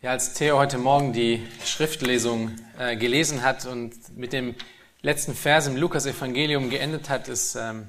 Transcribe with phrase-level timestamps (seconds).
[0.00, 4.54] Ja, als Theo heute Morgen die Schriftlesung äh, gelesen hat und mit dem
[5.02, 7.88] letzten Vers im Lukas-Evangelium geendet hat, ist, ähm,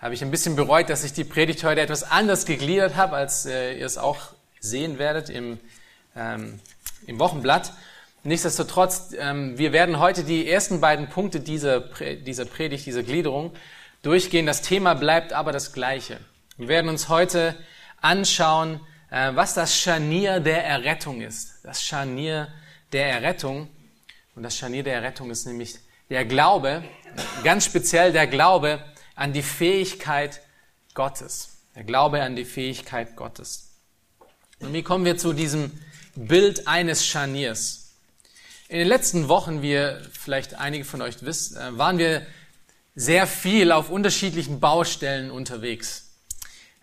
[0.00, 3.44] habe ich ein bisschen bereut, dass ich die Predigt heute etwas anders gegliedert habe, als
[3.44, 4.20] äh, ihr es auch
[4.60, 5.58] sehen werdet im,
[6.14, 6.60] ähm,
[7.08, 7.72] im Wochenblatt.
[8.22, 13.50] Nichtsdestotrotz, ähm, wir werden heute die ersten beiden Punkte dieser, dieser Predigt, dieser Gliederung
[14.02, 14.46] durchgehen.
[14.46, 16.20] Das Thema bleibt aber das gleiche.
[16.56, 17.56] Wir werden uns heute
[18.00, 18.78] anschauen,
[19.12, 21.64] was das Scharnier der Errettung ist.
[21.64, 22.48] Das Scharnier
[22.92, 23.68] der Errettung.
[24.34, 26.82] Und das Scharnier der Errettung ist nämlich der Glaube,
[27.44, 28.82] ganz speziell der Glaube
[29.14, 30.40] an die Fähigkeit
[30.94, 31.58] Gottes.
[31.74, 33.72] Der Glaube an die Fähigkeit Gottes.
[34.60, 35.70] Und wie kommen wir zu diesem
[36.14, 37.94] Bild eines Scharniers?
[38.68, 42.26] In den letzten Wochen, wie vielleicht einige von euch wisst, äh, waren wir
[42.94, 46.01] sehr viel auf unterschiedlichen Baustellen unterwegs.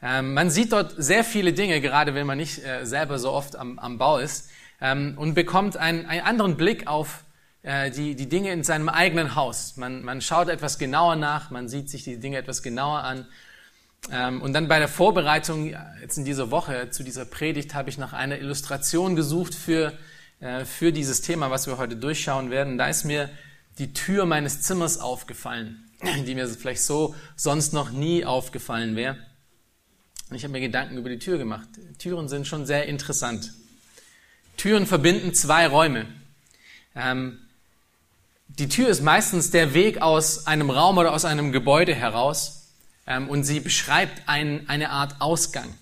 [0.01, 3.55] Ähm, man sieht dort sehr viele Dinge, gerade wenn man nicht äh, selber so oft
[3.55, 4.49] am, am Bau ist,
[4.81, 7.23] ähm, und bekommt einen, einen anderen Blick auf
[7.63, 9.75] äh, die, die Dinge in seinem eigenen Haus.
[9.77, 13.27] Man, man schaut etwas genauer nach, man sieht sich die Dinge etwas genauer an.
[14.11, 17.97] Ähm, und dann bei der Vorbereitung, jetzt in dieser Woche zu dieser Predigt, habe ich
[17.97, 19.93] nach einer Illustration gesucht für,
[20.39, 22.77] äh, für dieses Thema, was wir heute durchschauen werden.
[22.77, 23.29] Da ist mir
[23.77, 25.89] die Tür meines Zimmers aufgefallen,
[26.25, 29.17] die mir vielleicht so sonst noch nie aufgefallen wäre.
[30.29, 31.67] Und ich habe mir Gedanken über die Tür gemacht.
[31.97, 33.51] Türen sind schon sehr interessant.
[34.57, 36.05] Türen verbinden zwei Räume.
[36.95, 37.39] Ähm,
[38.47, 42.73] die Tür ist meistens der Weg aus einem Raum oder aus einem Gebäude heraus
[43.07, 45.73] ähm, und sie beschreibt ein, eine Art Ausgang.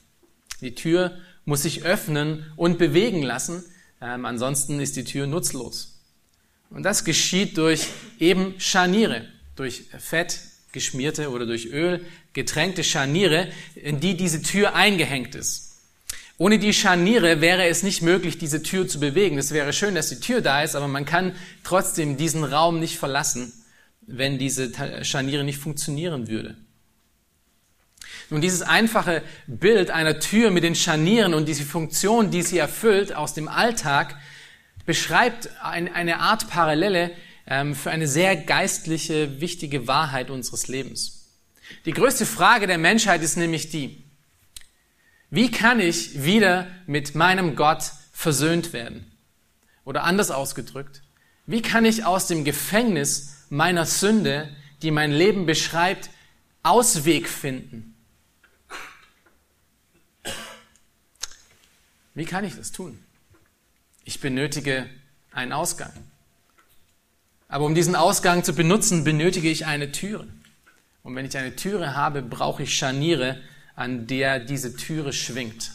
[0.62, 3.64] Die Tür muss sich öffnen und bewegen lassen,
[4.02, 6.00] ähm, ansonsten ist die Tür nutzlos.
[6.70, 7.88] Und das geschieht durch
[8.20, 9.25] eben Scharniere,
[9.56, 10.40] durch Fett,
[10.78, 15.67] geschmierte oder durch Öl getränkte Scharniere, in die diese Tür eingehängt ist.
[16.38, 19.39] Ohne die Scharniere wäre es nicht möglich, diese Tür zu bewegen.
[19.39, 23.00] Es wäre schön, dass die Tür da ist, aber man kann trotzdem diesen Raum nicht
[23.00, 23.52] verlassen,
[24.02, 24.72] wenn diese
[25.03, 26.56] Scharniere nicht funktionieren würde.
[28.30, 33.16] Nun, dieses einfache Bild einer Tür mit den Scharnieren und diese Funktion, die sie erfüllt
[33.16, 34.16] aus dem Alltag,
[34.85, 37.12] beschreibt eine Art Parallele
[37.47, 41.30] für eine sehr geistliche, wichtige Wahrheit unseres Lebens.
[41.85, 44.03] Die größte Frage der Menschheit ist nämlich die,
[45.30, 49.12] wie kann ich wieder mit meinem Gott versöhnt werden?
[49.86, 51.02] Oder anders ausgedrückt,
[51.46, 56.09] wie kann ich aus dem Gefängnis meiner Sünde, die mein Leben beschreibt,
[56.63, 57.96] Ausweg finden?
[62.13, 63.02] Wie kann ich das tun?
[64.03, 64.90] Ich benötige
[65.31, 65.94] einen Ausgang.
[67.47, 70.28] Aber um diesen Ausgang zu benutzen, benötige ich eine Türe.
[71.03, 73.41] Und wenn ich eine Türe habe, brauche ich Scharniere,
[73.75, 75.72] an der diese Türe schwingt.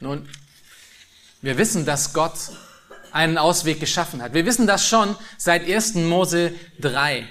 [0.00, 0.28] Nun,
[1.42, 2.34] wir wissen, dass Gott
[3.12, 4.34] einen Ausweg geschaffen hat.
[4.34, 5.94] Wir wissen das schon seit 1.
[5.96, 7.26] Mose 3.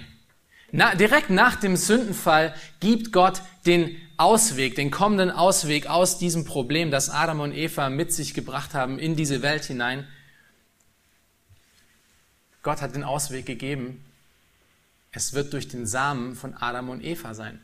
[0.72, 6.92] Na, direkt nach dem Sündenfall gibt Gott den Ausweg, den kommenden Ausweg aus diesem Problem,
[6.92, 10.08] das Adam und Eva mit sich gebracht haben in diese Welt hinein.
[12.66, 14.03] Gott hat den Ausweg gegeben.
[15.12, 17.62] Es wird durch den Samen von Adam und Eva sein.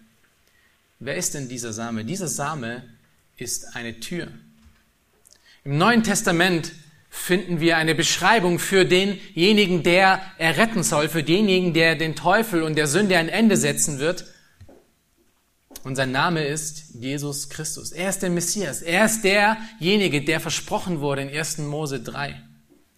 [0.99, 2.05] Wer ist denn dieser Same?
[2.05, 2.83] Dieser Same
[3.35, 4.27] ist eine Tür.
[5.63, 6.73] Im Neuen Testament
[7.09, 12.75] finden wir eine Beschreibung für denjenigen, der erretten soll, für denjenigen, der den Teufel und
[12.75, 14.25] der Sünde ein Ende setzen wird.
[15.83, 17.91] Und sein Name ist Jesus Christus.
[17.91, 18.83] Er ist der Messias.
[18.83, 21.57] Er ist derjenige, der versprochen wurde in 1.
[21.57, 22.39] Mose 3.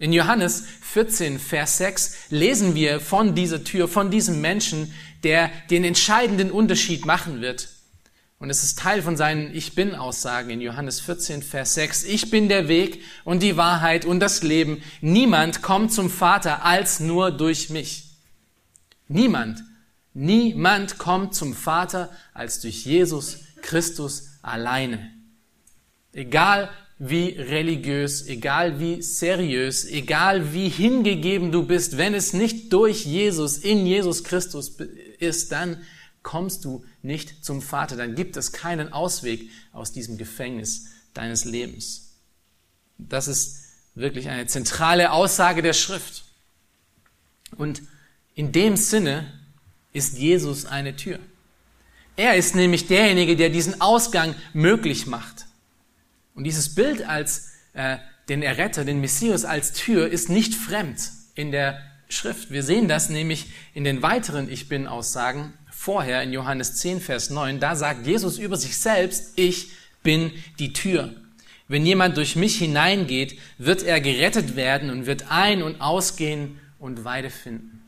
[0.03, 4.94] In Johannes 14, Vers 6 lesen wir von dieser Tür, von diesem Menschen,
[5.24, 7.69] der den entscheidenden Unterschied machen wird.
[8.38, 12.03] Und es ist Teil von seinen Ich bin-Aussagen in Johannes 14, Vers 6.
[12.03, 14.84] Ich bin der Weg und die Wahrheit und das Leben.
[15.00, 18.18] Niemand kommt zum Vater als nur durch mich.
[19.08, 19.64] Niemand,
[20.14, 25.14] niemand kommt zum Vater als durch Jesus Christus alleine.
[26.12, 26.70] Egal
[27.06, 33.58] wie religiös, egal wie seriös, egal wie hingegeben du bist, wenn es nicht durch Jesus,
[33.58, 34.78] in Jesus Christus
[35.20, 35.82] ist, dann
[36.22, 37.97] kommst du nicht zum Vater.
[37.97, 42.14] Dann gibt es keinen Ausweg aus diesem Gefängnis deines Lebens.
[42.97, 43.59] Das ist
[43.96, 46.23] wirklich eine zentrale Aussage der Schrift.
[47.58, 47.82] Und
[48.34, 49.29] in dem Sinne
[49.91, 51.20] ist Jesus eine Tür.
[52.16, 55.47] Er ist nämlich derjenige, der diesen Ausgang möglich macht.
[56.35, 57.97] Und dieses Bild als äh,
[58.30, 62.52] den Erretter, den Messias als Tür ist nicht fremd in der Schrift.
[62.52, 67.30] Wir sehen das nämlich in den weiteren Ich bin Aussagen vorher in Johannes 10, Vers
[67.30, 67.59] 9.
[67.59, 69.72] Da sagt Jesus über sich selbst, ich
[70.03, 71.14] bin die Tür.
[71.68, 77.03] Wenn jemand durch mich hineingeht, wird er gerettet werden und wird ein- und ausgehen und
[77.03, 77.82] Weide finden.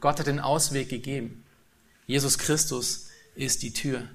[0.00, 1.44] Gott hat den Ausweg gegeben.
[2.06, 4.08] Jesus Christus ist die Tür.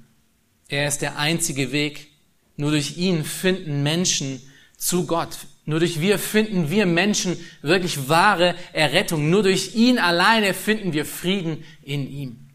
[0.67, 2.09] Er ist der einzige Weg.
[2.57, 4.41] Nur durch ihn finden Menschen
[4.77, 5.37] zu Gott.
[5.65, 9.29] Nur durch wir finden wir Menschen wirklich wahre Errettung.
[9.29, 12.49] Nur durch ihn alleine finden wir Frieden in ihm.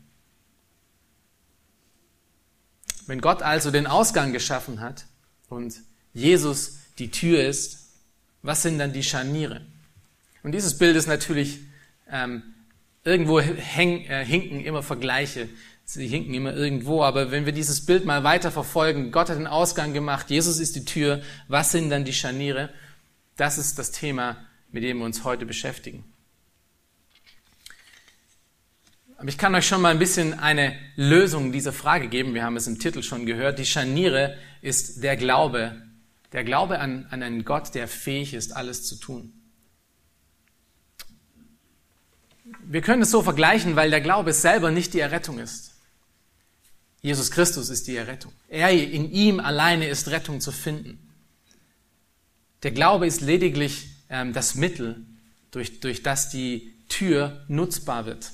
[3.06, 5.06] Wenn Gott also den Ausgang geschaffen hat
[5.48, 5.74] und
[6.14, 7.90] Jesus die Tür ist,
[8.42, 9.60] was sind dann die Scharniere?
[10.42, 11.60] Und dieses Bild ist natürlich
[12.10, 12.42] ähm,
[13.04, 15.48] irgendwo häng, äh, hinken immer Vergleiche.
[15.92, 19.46] Sie hinken immer irgendwo, aber wenn wir dieses Bild mal weiter verfolgen, Gott hat den
[19.46, 22.70] Ausgang gemacht, Jesus ist die Tür, was sind dann die Scharniere?
[23.36, 24.38] Das ist das Thema,
[24.70, 26.02] mit dem wir uns heute beschäftigen.
[29.18, 32.32] Aber ich kann euch schon mal ein bisschen eine Lösung dieser Frage geben.
[32.32, 33.58] Wir haben es im Titel schon gehört.
[33.58, 35.76] Die Scharniere ist der Glaube.
[36.32, 39.34] Der Glaube an, an einen Gott, der fähig ist, alles zu tun.
[42.64, 45.71] Wir können es so vergleichen, weil der Glaube selber nicht die Errettung ist.
[47.02, 48.32] Jesus Christus ist die Errettung.
[48.48, 50.98] Er, in ihm alleine ist Rettung zu finden.
[52.62, 55.04] Der Glaube ist lediglich ähm, das Mittel,
[55.50, 58.30] durch, durch das die Tür nutzbar wird.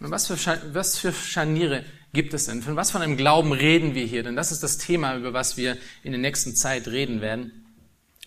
[0.00, 0.36] Und was für,
[0.72, 1.84] was für Scharniere
[2.14, 2.62] gibt es denn?
[2.62, 4.22] Von was von einem Glauben reden wir hier?
[4.22, 7.66] Denn das ist das Thema, über was wir in der nächsten Zeit reden werden.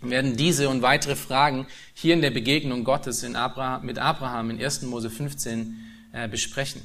[0.02, 4.52] Wir werden diese und weitere Fragen hier in der Begegnung Gottes in Abraham, mit Abraham
[4.52, 4.84] in 1.
[4.84, 5.78] Mose 15
[6.12, 6.82] äh, besprechen.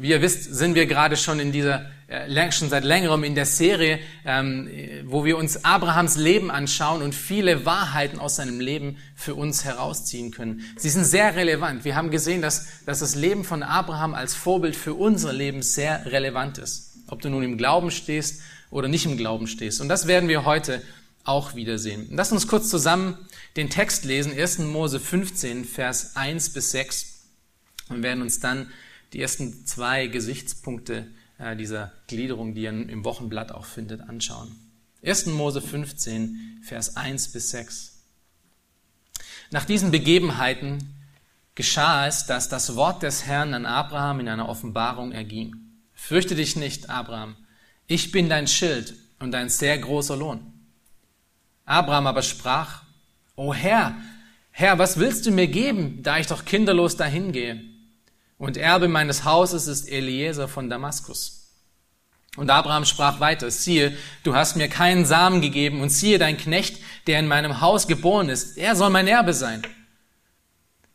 [0.00, 3.44] Wie ihr wisst, sind wir gerade schon in dieser, äh, schon seit längerem in der
[3.44, 4.68] Serie, ähm,
[5.04, 10.30] wo wir uns Abrahams Leben anschauen und viele Wahrheiten aus seinem Leben für uns herausziehen
[10.30, 10.64] können.
[10.76, 11.84] Sie sind sehr relevant.
[11.84, 16.06] Wir haben gesehen, dass, dass das Leben von Abraham als Vorbild für unser Leben sehr
[16.06, 16.92] relevant ist.
[17.08, 18.40] Ob du nun im Glauben stehst
[18.70, 19.80] oder nicht im Glauben stehst.
[19.80, 20.82] Und das werden wir heute
[21.24, 22.08] auch wiedersehen.
[22.10, 23.18] Lass uns kurz zusammen
[23.56, 24.58] den Text lesen, 1.
[24.58, 27.14] Mose 15, Vers 1 bis 6
[27.88, 28.70] und werden uns dann
[29.14, 31.06] die ersten zwei Gesichtspunkte
[31.38, 34.50] äh, dieser Gliederung, die ihr im Wochenblatt auch findet, anschauen.
[35.04, 35.26] 1.
[35.26, 38.02] Mose 15, Vers 1 bis 6.
[39.52, 40.94] Nach diesen Begebenheiten
[41.54, 45.54] geschah es, dass das Wort des Herrn an Abraham in einer Offenbarung erging.
[45.92, 47.36] Fürchte dich nicht, Abraham,
[47.86, 50.40] ich bin dein Schild und dein sehr großer Lohn.
[51.64, 52.82] Abraham aber sprach,
[53.36, 53.96] O Herr,
[54.50, 57.73] Herr, was willst du mir geben, da ich doch kinderlos dahingehe?
[58.44, 61.48] Und Erbe meines Hauses ist Eliezer von Damaskus.
[62.36, 66.78] Und Abraham sprach weiter, siehe, du hast mir keinen Samen gegeben und siehe, dein Knecht,
[67.06, 69.62] der in meinem Haus geboren ist, er soll mein Erbe sein.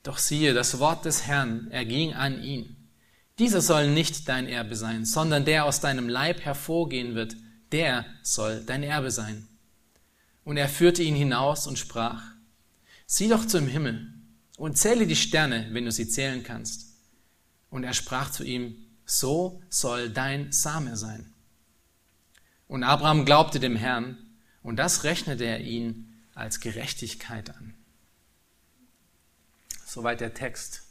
[0.03, 2.75] Doch siehe, das Wort des Herrn erging an ihn.
[3.39, 7.35] Dieser soll nicht dein Erbe sein, sondern der aus deinem Leib hervorgehen wird,
[7.71, 9.47] der soll dein Erbe sein.
[10.43, 12.21] Und er führte ihn hinaus und sprach,
[13.07, 14.13] sieh doch zum Himmel
[14.55, 16.88] und zähle die Sterne, wenn du sie zählen kannst.
[17.69, 21.33] Und er sprach zu ihm, so soll dein Same sein.
[22.67, 24.17] Und Abraham glaubte dem Herrn,
[24.61, 27.73] und das rechnete er ihn als Gerechtigkeit an.
[29.85, 30.83] Soweit der Text.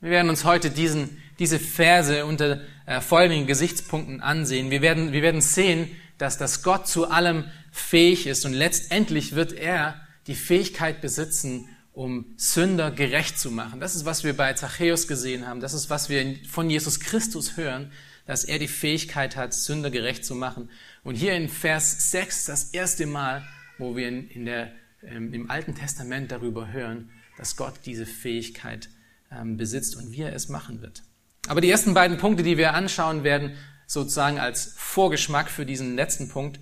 [0.00, 4.70] Wir werden uns heute diesen, diese Verse unter äh, folgenden Gesichtspunkten ansehen.
[4.70, 9.52] Wir werden, wir werden sehen, dass das Gott zu allem fähig ist und letztendlich wird
[9.52, 13.80] er die Fähigkeit besitzen, um Sünder gerecht zu machen.
[13.80, 15.60] Das ist, was wir bei Zachäus gesehen haben.
[15.60, 17.90] Das ist, was wir von Jesus Christus hören,
[18.26, 20.68] dass er die Fähigkeit hat, Sünder gerecht zu machen.
[21.04, 23.48] Und hier in Vers 6 das erste Mal,
[23.78, 24.72] wo wir in der,
[25.02, 28.90] ähm, im Alten Testament darüber hören, dass Gott diese Fähigkeit
[29.32, 31.02] ähm, besitzt und wie er es machen wird.
[31.48, 36.28] Aber die ersten beiden Punkte, die wir anschauen werden, sozusagen als Vorgeschmack für diesen letzten
[36.28, 36.60] Punkt,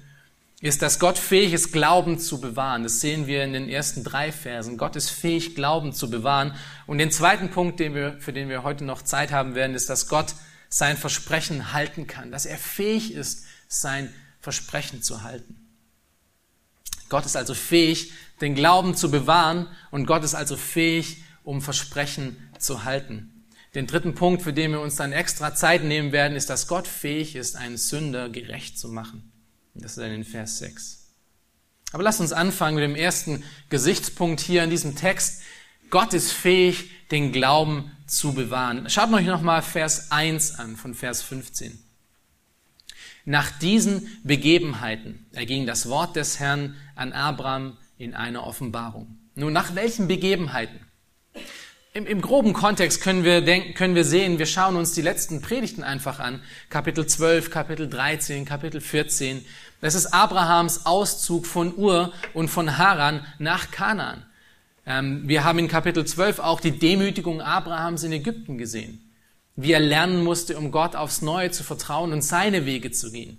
[0.61, 2.85] ist, dass Gott fähig ist, Glauben zu bewahren.
[2.85, 4.79] Das sehen wir in den ersten drei Versen.
[4.79, 6.55] Gott ist fähig, Glauben zu bewahren.
[6.87, 9.91] Und den zweiten Punkt, den wir, für den wir heute noch Zeit haben werden, ist,
[9.91, 10.35] dass Gott
[10.69, 15.61] sein Versprechen halten kann, dass er fähig ist, sein Versprechen zu halten.
[17.09, 22.51] Gott ist also fähig, den Glauben zu bewahren und Gott ist also fähig, um Versprechen
[22.59, 23.47] zu halten.
[23.75, 26.89] Den dritten Punkt, für den wir uns dann extra Zeit nehmen werden, ist, dass Gott
[26.89, 29.34] fähig ist, einen Sünder gerecht zu machen.
[29.75, 31.01] Das ist dann in Vers 6.
[31.93, 35.43] Aber lasst uns anfangen mit dem ersten Gesichtspunkt hier in diesem Text.
[35.91, 38.89] Gott ist fähig, den Glauben zu bewahren.
[38.91, 41.79] Schaut euch nochmal Vers 1 an von Vers 15.
[43.25, 49.19] Nach diesen Begebenheiten erging das Wort des Herrn an Abraham in einer Offenbarung.
[49.35, 50.81] Nun, nach welchen Begebenheiten?
[51.97, 55.41] Im, Im, groben Kontext können wir denken, können wir sehen, wir schauen uns die letzten
[55.41, 56.43] Predigten einfach an.
[56.69, 59.45] Kapitel 12, Kapitel 13, Kapitel 14.
[59.81, 64.27] Das ist Abrahams Auszug von Ur und von Haran nach Kanaan.
[64.85, 69.01] Ähm, wir haben in Kapitel 12 auch die Demütigung Abrahams in Ägypten gesehen,
[69.55, 73.39] wie er lernen musste, um Gott aufs Neue zu vertrauen und seine Wege zu gehen.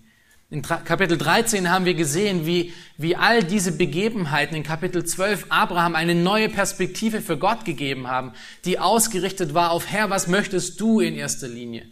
[0.52, 5.96] In Kapitel 13 haben wir gesehen, wie, wie all diese Begebenheiten in Kapitel 12 Abraham
[5.96, 8.32] eine neue Perspektive für Gott gegeben haben,
[8.64, 11.88] die ausgerichtet war auf Herr, was möchtest du in erster Linie?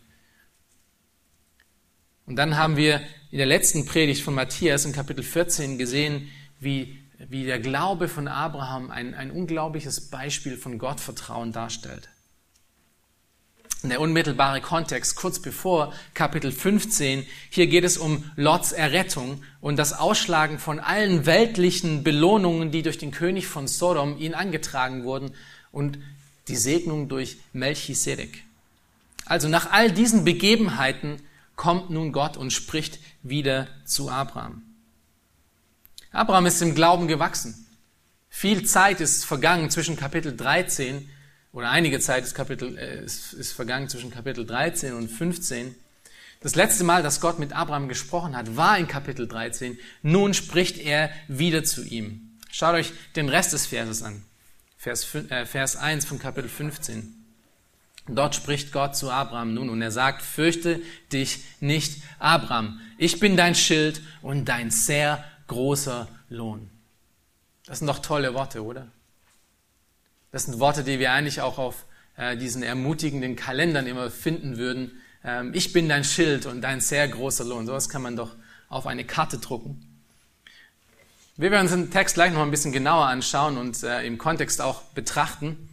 [2.28, 6.30] Und dann haben wir in der letzten Predigt von Matthias in Kapitel 14 gesehen,
[6.60, 12.08] wie, wie der Glaube von Abraham ein, ein unglaubliches Beispiel von Gottvertrauen darstellt.
[13.86, 19.92] Der unmittelbare Kontext kurz bevor Kapitel 15, hier geht es um Lots Errettung und das
[19.92, 25.32] Ausschlagen von allen weltlichen Belohnungen, die durch den König von Sodom ihn angetragen wurden
[25.74, 26.00] und
[26.48, 28.46] die Segnung durch Melchisedek.
[29.26, 31.22] Also nach all diesen Begebenheiten
[31.58, 34.62] kommt nun Gott und spricht wieder zu Abraham.
[36.14, 37.68] Abraham ist im Glauben gewachsen.
[38.30, 41.10] Viel Zeit ist vergangen zwischen Kapitel 13
[41.54, 45.76] oder einige Zeit ist, Kapitel, äh, ist, ist vergangen zwischen Kapitel 13 und 15.
[46.42, 49.80] Das letzte Mal, dass Gott mit Abraham gesprochen hat, war in Kapitel 13.
[50.02, 52.38] Nun spricht er wieder zu ihm.
[52.52, 54.24] Schaut euch den Rest des Verses an.
[54.78, 57.24] Vers, äh, Vers 1 von Kapitel 15.
[58.08, 60.82] Dort spricht Gott zu Abraham nun und er sagt, fürchte
[61.14, 62.82] dich nicht, Abraham.
[62.98, 66.70] Ich bin dein Schild und dein sehr großer Lohn.
[67.66, 68.92] Das sind doch tolle Worte, oder?
[70.34, 71.86] Das sind Worte, die wir eigentlich auch auf
[72.18, 75.00] äh, diesen ermutigenden Kalendern immer finden würden.
[75.24, 77.68] Ähm, ich bin dein Schild und dein sehr großer Lohn.
[77.68, 78.36] Sowas kann man doch
[78.68, 80.02] auf eine Karte drucken.
[81.38, 84.60] Wir werden uns den Text gleich noch ein bisschen genauer anschauen und äh, im Kontext
[84.60, 85.70] auch betrachten.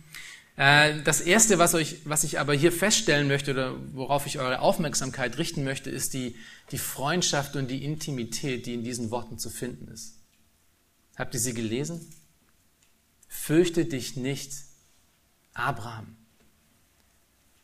[0.57, 4.61] Äh, das erste, was, euch, was ich aber hier feststellen möchte oder worauf ich eure
[4.61, 6.37] Aufmerksamkeit richten möchte, ist die,
[6.71, 10.17] die Freundschaft und die Intimität, die in diesen Worten zu finden ist.
[11.17, 12.07] Habt ihr sie gelesen?
[13.30, 14.52] Fürchte dich nicht,
[15.54, 16.16] Abraham.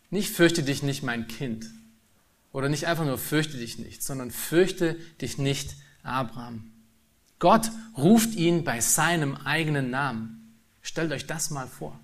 [0.09, 1.67] Nicht fürchte dich nicht, mein Kind.
[2.53, 6.73] Oder nicht einfach nur fürchte dich nicht, sondern fürchte dich nicht, Abraham.
[7.41, 10.57] Gott ruft ihn bei seinem eigenen Namen.
[10.81, 12.01] Stellt euch das mal vor.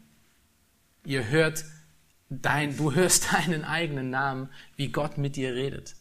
[1.05, 1.65] Ihr hört
[2.29, 5.95] dein, du hörst deinen eigenen Namen, wie Gott mit dir redet.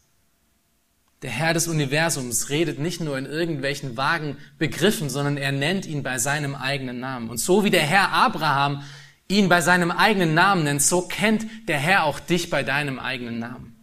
[1.22, 6.02] Der Herr des Universums redet nicht nur in irgendwelchen vagen Begriffen, sondern er nennt ihn
[6.02, 7.30] bei seinem eigenen Namen.
[7.30, 8.84] Und so wie der Herr Abraham
[9.28, 13.38] ihn bei seinem eigenen Namen nennt, so kennt der Herr auch dich bei deinem eigenen
[13.38, 13.76] Namen.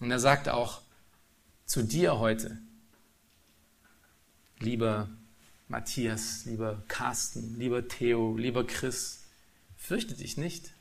[0.00, 0.82] Und er sagt auch
[1.64, 2.58] zu dir heute,
[4.58, 5.08] lieber
[5.68, 9.22] Matthias, lieber Carsten, lieber Theo, lieber Chris,
[9.76, 10.72] fürchte dich nicht.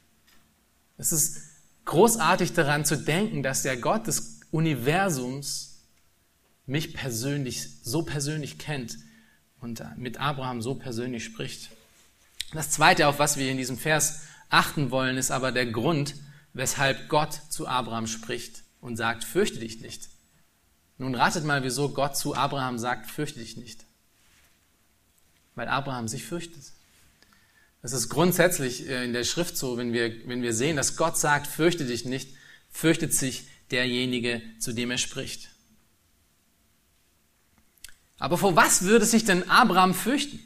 [0.97, 1.41] Es ist
[1.85, 5.81] großartig daran zu denken, dass der Gott des Universums
[6.65, 8.97] mich persönlich, so persönlich kennt
[9.59, 11.71] und mit Abraham so persönlich spricht.
[12.53, 16.15] Das Zweite, auf was wir in diesem Vers achten wollen, ist aber der Grund,
[16.53, 20.07] weshalb Gott zu Abraham spricht und sagt, fürchte dich nicht.
[20.97, 23.83] Nun ratet mal, wieso Gott zu Abraham sagt, fürchte dich nicht.
[25.55, 26.63] Weil Abraham sich fürchtet.
[27.81, 31.17] Das ist grundsätzlich äh, in der Schrift so, wenn wir, wenn wir sehen, dass Gott
[31.17, 32.29] sagt, fürchte dich nicht,
[32.75, 35.49] fürchtet sich derjenige, zu dem er spricht.
[38.19, 40.41] Aber vor was würde sich denn Abraham fürchten?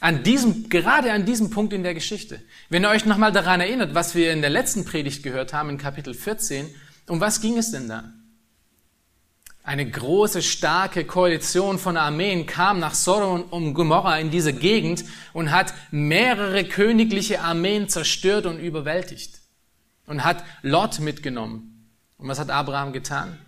[0.00, 2.42] An diesem, gerade an diesem Punkt in der Geschichte.
[2.70, 5.78] Wenn ihr euch nochmal daran erinnert, was wir in der letzten Predigt gehört haben, in
[5.78, 6.74] Kapitel 14,
[7.06, 8.12] um was ging es denn da?
[9.62, 15.52] Eine große, starke Koalition von Armeen kam nach Sodom und Gomorra in diese Gegend und
[15.52, 19.37] hat mehrere königliche Armeen zerstört und überwältigt
[20.08, 21.86] und hat Lot mitgenommen.
[22.16, 23.38] Und was hat Abraham getan?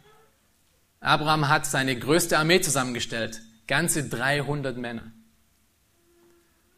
[1.01, 5.11] Abraham hat seine größte Armee zusammengestellt, ganze 300 Männer.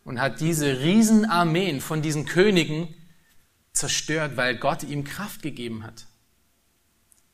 [0.05, 2.95] Und hat diese Riesenarmeen von diesen Königen
[3.73, 6.07] zerstört, weil Gott ihm Kraft gegeben hat.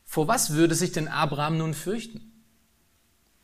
[0.05, 2.33] Vor was würde sich denn Abraham nun fürchten?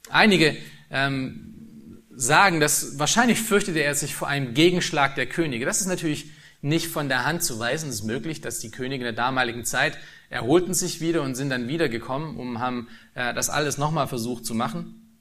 [0.08, 0.56] Einige
[0.90, 5.66] ähm, sagen, dass wahrscheinlich fürchtete er sich vor einem Gegenschlag der Könige.
[5.66, 6.30] Das ist natürlich
[6.64, 7.90] nicht von der Hand zu weisen.
[7.90, 9.99] Es ist möglich, dass die Könige der damaligen Zeit
[10.30, 14.54] erholten sich wieder und sind dann wiedergekommen und haben äh, das alles nochmal versucht zu
[14.54, 15.18] machen.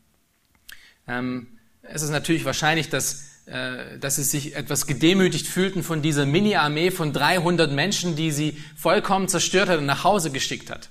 [1.05, 1.47] Ähm,
[1.81, 6.91] es ist natürlich wahrscheinlich, dass, äh, dass sie sich etwas gedemütigt fühlten von dieser Mini-Armee
[6.91, 10.89] von 300 Menschen, die sie vollkommen zerstört hat und nach Hause geschickt hat.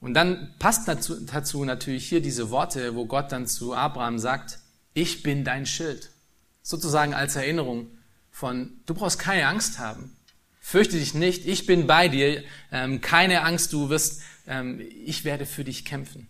[0.00, 4.58] Und dann passt dazu, dazu natürlich hier diese Worte, wo Gott dann zu Abraham sagt,
[4.92, 6.10] ich bin dein Schild.
[6.62, 7.86] Sozusagen als Erinnerung,
[8.34, 10.10] von, du brauchst keine Angst haben.
[10.60, 12.42] Fürchte dich nicht, ich bin bei dir.
[12.72, 16.28] Ähm, keine Angst, du wirst ähm, ich werde für dich kämpfen.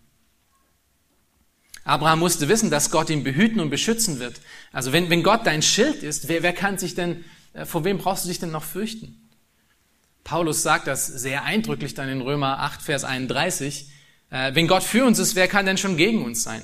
[1.82, 4.42] Abraham musste wissen, dass Gott ihn behüten und beschützen wird.
[4.70, 7.96] Also wenn, wenn Gott dein Schild ist, wer, wer kann sich denn, äh, vor wem
[7.96, 9.18] brauchst du dich denn noch fürchten?
[10.24, 13.88] Paulus sagt das sehr eindrücklich dann in Römer 8, Vers 31.
[14.28, 16.62] Äh, wenn Gott für uns ist, wer kann denn schon gegen uns sein?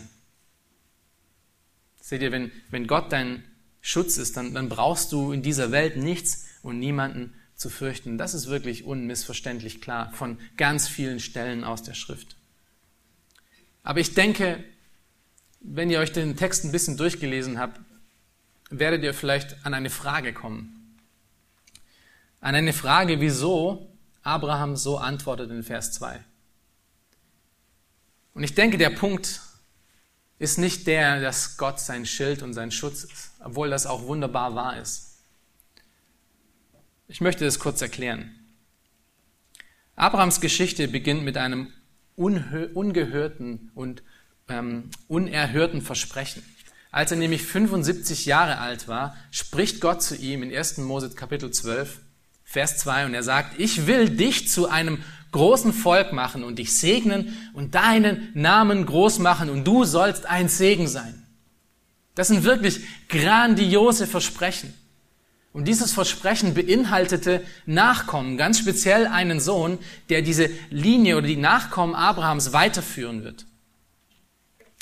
[2.03, 3.43] Seht ihr, wenn, wenn Gott dein
[3.81, 8.19] Schutz ist, dann, dann brauchst du in dieser Welt nichts und niemanden zu fürchten.
[8.19, 12.37] Das ist wirklich unmissverständlich klar von ganz vielen Stellen aus der Schrift.
[13.83, 14.63] Aber ich denke,
[15.61, 17.81] wenn ihr euch den Text ein bisschen durchgelesen habt,
[18.71, 20.97] werdet ihr vielleicht an eine Frage kommen.
[22.41, 23.91] An eine Frage, wieso
[24.23, 26.25] Abraham so antwortet in Vers 2.
[28.33, 29.41] Und ich denke, der Punkt
[30.41, 34.55] ist nicht der, dass Gott sein Schild und sein Schutz ist, obwohl das auch wunderbar
[34.55, 35.19] wahr ist.
[37.09, 38.35] Ich möchte das kurz erklären.
[39.97, 41.71] Abrahams Geschichte beginnt mit einem
[42.17, 44.03] ungehörten und
[44.49, 46.43] ähm, unerhörten Versprechen.
[46.91, 50.79] Als er nämlich 75 Jahre alt war, spricht Gott zu ihm in 1.
[50.79, 52.01] Mose Kapitel 12,
[52.45, 56.77] Vers 2 und er sagt, ich will dich zu einem großen Volk machen und dich
[56.77, 61.27] segnen und deinen Namen groß machen und du sollst ein Segen sein.
[62.15, 64.75] Das sind wirklich grandiose Versprechen.
[65.53, 71.95] Und dieses Versprechen beinhaltete Nachkommen, ganz speziell einen Sohn, der diese Linie oder die Nachkommen
[71.95, 73.47] Abrahams weiterführen wird.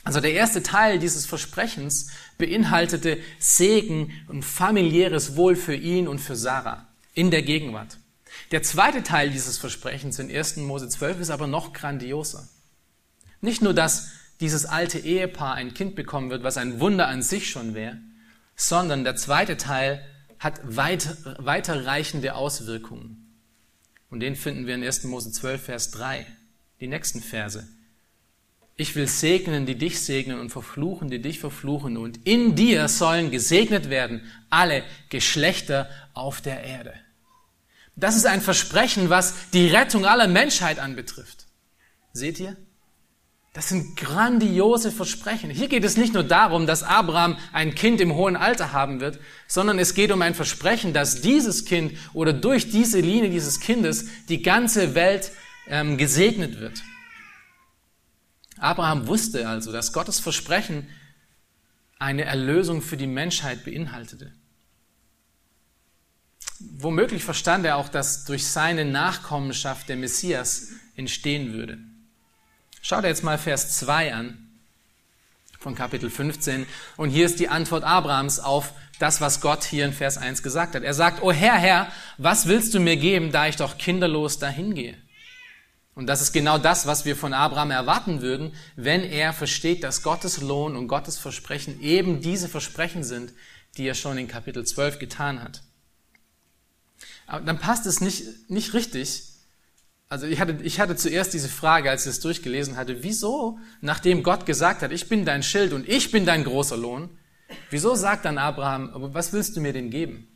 [0.04, 6.36] Also der erste Teil dieses Versprechens beinhaltete Segen und familiäres Wohl für ihn und für
[6.36, 7.98] Sarah in der Gegenwart.
[8.50, 10.56] Der zweite Teil dieses Versprechens in 1.
[10.58, 12.48] Mose 12 ist aber noch grandioser.
[13.40, 17.50] Nicht nur, dass dieses alte Ehepaar ein Kind bekommen wird, was ein Wunder an sich
[17.50, 17.98] schon wäre,
[18.56, 20.04] sondern der zweite Teil
[20.38, 23.34] hat weit, weiterreichende Auswirkungen.
[24.10, 25.04] Und den finden wir in 1.
[25.04, 26.26] Mose 12, Vers 3,
[26.80, 27.68] die nächsten Verse.
[28.76, 31.96] Ich will segnen, die dich segnen und verfluchen, die dich verfluchen.
[31.96, 36.94] Und in dir sollen gesegnet werden alle Geschlechter auf der Erde.
[37.98, 41.46] Das ist ein Versprechen, was die Rettung aller Menschheit anbetrifft.
[42.12, 42.56] Seht ihr?
[43.54, 45.50] Das sind grandiose Versprechen.
[45.50, 49.18] Hier geht es nicht nur darum, dass Abraham ein Kind im hohen Alter haben wird,
[49.48, 54.06] sondern es geht um ein Versprechen, dass dieses Kind oder durch diese Linie dieses Kindes
[54.28, 55.32] die ganze Welt
[55.66, 56.82] ähm, gesegnet wird.
[58.58, 60.88] Abraham wusste also, dass Gottes Versprechen
[61.98, 64.32] eine Erlösung für die Menschheit beinhaltete.
[66.60, 71.78] Womöglich verstand er auch, dass durch seine Nachkommenschaft der Messias entstehen würde.
[72.82, 74.48] Schaut jetzt mal Vers 2 an
[75.60, 76.66] von Kapitel 15
[76.96, 80.74] und hier ist die Antwort Abrahams auf das, was Gott hier in Vers 1 gesagt
[80.74, 80.82] hat.
[80.82, 84.74] Er sagt, O Herr, Herr, was willst du mir geben, da ich doch kinderlos dahin
[84.74, 84.96] gehe?
[85.94, 90.02] Und das ist genau das, was wir von Abraham erwarten würden, wenn er versteht, dass
[90.02, 93.32] Gottes Lohn und Gottes Versprechen eben diese Versprechen sind,
[93.76, 95.62] die er schon in Kapitel 12 getan hat.
[97.28, 99.22] Aber dann passt es nicht, nicht richtig,
[100.08, 104.22] also ich hatte, ich hatte zuerst diese Frage, als ich es durchgelesen hatte, wieso, nachdem
[104.22, 107.10] Gott gesagt hat, ich bin dein Schild und ich bin dein großer Lohn,
[107.68, 110.26] wieso sagt dann Abraham, aber was willst du mir denn geben?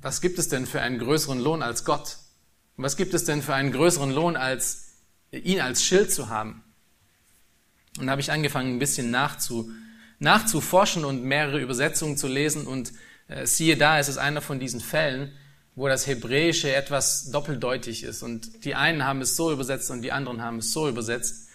[0.00, 2.16] Was gibt es denn für einen größeren Lohn als Gott?
[2.76, 4.94] Und was gibt es denn für einen größeren Lohn als
[5.30, 6.64] ihn als Schild zu haben?
[7.98, 9.70] Und da habe ich angefangen, ein bisschen nachzu,
[10.18, 12.92] nachzuforschen und mehrere Übersetzungen zu lesen und
[13.44, 15.32] siehe da, es ist einer von diesen Fällen,
[15.76, 18.22] wo das Hebräische etwas doppeldeutig ist.
[18.22, 21.48] Und die einen haben es so übersetzt und die anderen haben es so übersetzt.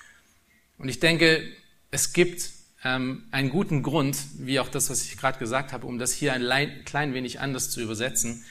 [0.77, 1.43] Und ich denke,
[1.91, 2.49] es gibt
[2.83, 6.33] ähm, einen guten Grund, wie auch das, was ich gerade gesagt habe, um das hier
[6.33, 8.43] ein klein wenig anders zu übersetzen.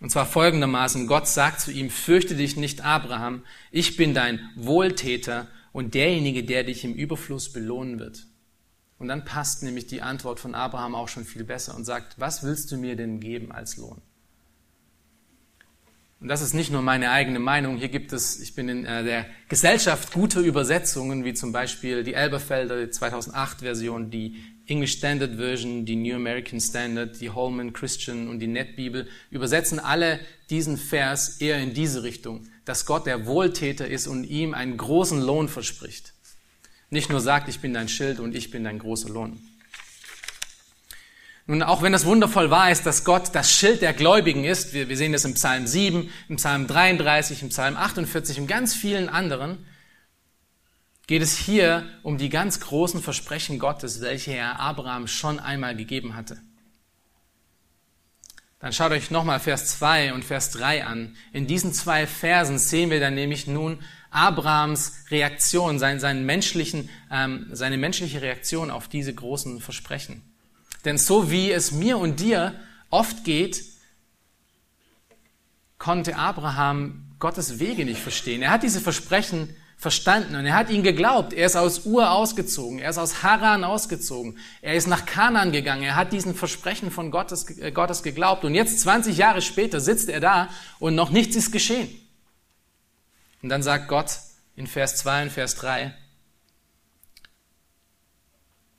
[0.00, 5.46] Und zwar folgendermaßen, Gott sagt zu ihm, fürchte dich nicht, Abraham, ich bin dein Wohltäter
[5.72, 8.26] und derjenige, der dich im Überfluss belohnen wird.
[9.00, 12.42] Und dann passt nämlich die Antwort von Abraham auch schon viel besser und sagt, was
[12.42, 14.02] willst du mir denn geben als Lohn?
[16.20, 17.78] Und das ist nicht nur meine eigene Meinung.
[17.78, 22.12] Hier gibt es, ich bin in äh, der Gesellschaft gute Übersetzungen, wie zum Beispiel die
[22.12, 24.36] Elberfelder 2008 Version, die
[24.66, 30.20] English Standard Version, die New American Standard, die Holman Christian und die Netbibel, übersetzen alle
[30.50, 35.22] diesen Vers eher in diese Richtung, dass Gott der Wohltäter ist und ihm einen großen
[35.22, 36.12] Lohn verspricht.
[36.90, 39.40] Nicht nur sagt, ich bin dein Schild und ich bin dein großer Lohn.
[41.46, 44.88] Nun, auch wenn das wundervoll wahr ist, dass Gott das Schild der Gläubigen ist, wir,
[44.88, 49.08] wir sehen das im Psalm 7, im Psalm 33, im Psalm 48 und ganz vielen
[49.08, 49.64] anderen,
[51.06, 56.14] geht es hier um die ganz großen Versprechen Gottes, welche er Abraham schon einmal gegeben
[56.14, 56.40] hatte.
[58.60, 61.16] Dann schaut euch nochmal Vers 2 und Vers 3 an.
[61.32, 67.46] In diesen zwei Versen sehen wir dann nämlich nun Abrahams Reaktion, sein, seinen menschlichen, ähm,
[67.52, 70.22] seine menschliche Reaktion auf diese großen Versprechen.
[70.84, 72.54] Denn so wie es mir und dir
[72.90, 73.62] oft geht,
[75.78, 78.42] konnte Abraham Gottes Wege nicht verstehen.
[78.42, 81.32] Er hat diese Versprechen verstanden und er hat ihn geglaubt.
[81.32, 85.82] Er ist aus Ur ausgezogen, er ist aus Haran ausgezogen, er ist nach Kanaan gegangen,
[85.82, 90.10] er hat diesen Versprechen von Gottes, äh, Gottes geglaubt und jetzt 20 Jahre später sitzt
[90.10, 90.48] er da
[90.80, 91.88] und noch nichts ist geschehen.
[93.42, 94.18] Und dann sagt Gott
[94.56, 95.94] in Vers 2 und Vers 3,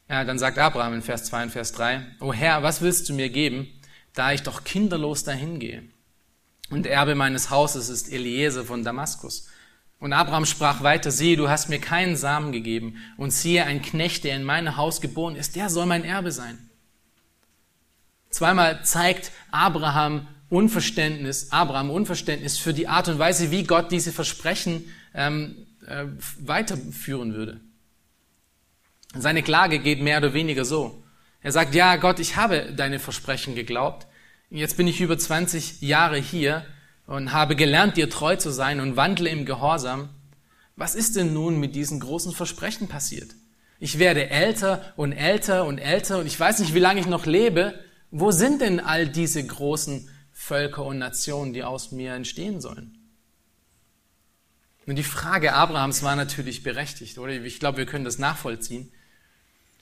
[0.09, 3.13] ja, dann sagt Abraham in Vers 2 und Vers 3, O Herr, was willst du
[3.13, 3.67] mir geben,
[4.13, 5.83] da ich doch kinderlos dahingehe?
[6.69, 9.47] Und Erbe meines Hauses ist Eliezer von Damaskus.
[9.99, 14.23] Und Abraham sprach weiter, siehe, du hast mir keinen Samen gegeben, und siehe, ein Knecht,
[14.23, 16.57] der in meinem Haus geboren ist, der soll mein Erbe sein.
[18.31, 24.83] Zweimal zeigt Abraham Unverständnis, Abraham Unverständnis für die Art und Weise, wie Gott diese Versprechen
[25.15, 26.03] ähm, äh,
[26.39, 27.61] weiterführen würde.
[29.15, 31.03] Seine Klage geht mehr oder weniger so.
[31.41, 34.07] Er sagt, ja Gott, ich habe deine Versprechen geglaubt.
[34.49, 36.65] Jetzt bin ich über 20 Jahre hier
[37.07, 40.09] und habe gelernt, dir treu zu sein und wandle im Gehorsam.
[40.75, 43.31] Was ist denn nun mit diesen großen Versprechen passiert?
[43.79, 47.25] Ich werde älter und älter und älter und ich weiß nicht, wie lange ich noch
[47.25, 47.73] lebe.
[48.11, 50.09] Wo sind denn all diese großen
[50.41, 52.97] Völker und Nationen, die aus mir entstehen sollen?
[54.87, 57.31] Und die Frage Abrahams war natürlich berechtigt, oder?
[57.31, 58.91] Ich glaube, wir können das nachvollziehen.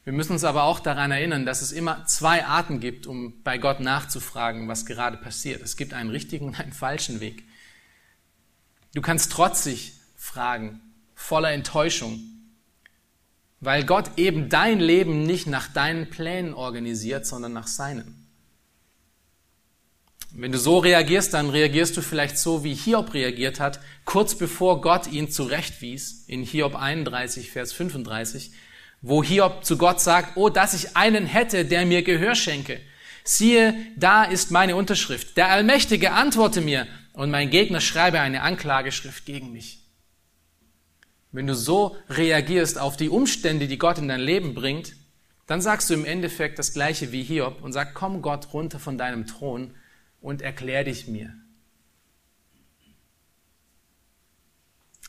[0.04, 3.58] Wir müssen uns aber auch daran erinnern, dass es immer zwei Arten gibt, um bei
[3.58, 5.62] Gott nachzufragen, was gerade passiert.
[5.62, 7.43] Es gibt einen richtigen und einen falschen Weg.
[8.93, 10.82] Du kannst trotzig fragen,
[11.15, 12.19] voller Enttäuschung,
[13.62, 18.29] weil Gott eben dein Leben nicht nach deinen Plänen organisiert, sondern nach seinen.
[20.32, 24.82] Wenn du so reagierst, dann reagierst du vielleicht so, wie Hiob reagiert hat, kurz bevor
[24.82, 28.52] Gott ihn zurechtwies, in Hiob 31, Vers 35
[29.02, 32.80] wo Hiob zu Gott sagt, oh, dass ich einen hätte, der mir Gehör schenke.
[33.24, 35.38] Siehe, da ist meine Unterschrift.
[35.38, 39.86] Der Allmächtige antworte mir und mein Gegner schreibe eine Anklageschrift gegen mich.
[41.32, 44.94] Wenn du so reagierst auf die Umstände, die Gott in dein Leben bringt,
[45.46, 48.98] dann sagst du im Endeffekt das gleiche wie Hiob und sag, komm Gott runter von
[48.98, 49.76] deinem Thron
[50.21, 51.34] und erklär dich mir.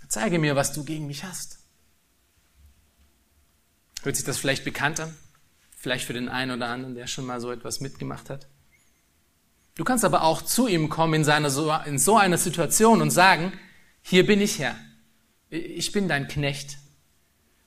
[0.08, 1.60] Zeige mir, was du gegen mich hast.
[4.02, 5.16] Hört sich das vielleicht bekannt an?
[5.76, 8.48] Vielleicht für den einen oder anderen, der schon mal so etwas mitgemacht hat.
[9.76, 13.52] Du kannst aber auch zu ihm kommen in, seiner, in so einer Situation und sagen,
[14.02, 14.76] hier bin ich Herr.
[15.48, 16.78] Ich bin dein Knecht.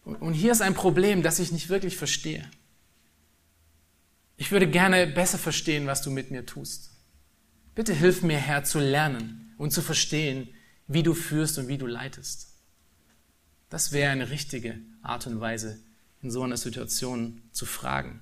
[0.03, 2.49] Und hier ist ein Problem, das ich nicht wirklich verstehe.
[4.35, 6.92] Ich würde gerne besser verstehen, was du mit mir tust.
[7.75, 10.47] Bitte hilf mir, Herr, zu lernen und zu verstehen,
[10.87, 12.49] wie du führst und wie du leitest.
[13.69, 15.79] Das wäre eine richtige Art und Weise,
[16.21, 18.21] in so einer Situation zu fragen.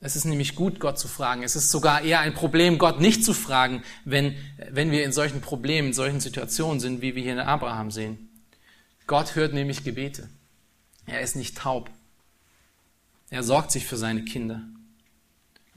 [0.00, 1.42] Es ist nämlich gut, Gott zu fragen.
[1.42, 4.36] Es ist sogar eher ein Problem, Gott nicht zu fragen, wenn,
[4.70, 8.28] wenn wir in solchen Problemen, in solchen Situationen sind, wie wir hier in Abraham sehen.
[9.06, 10.28] Gott hört nämlich Gebete.
[11.06, 11.90] Er ist nicht taub.
[13.30, 14.62] Er sorgt sich für seine Kinder.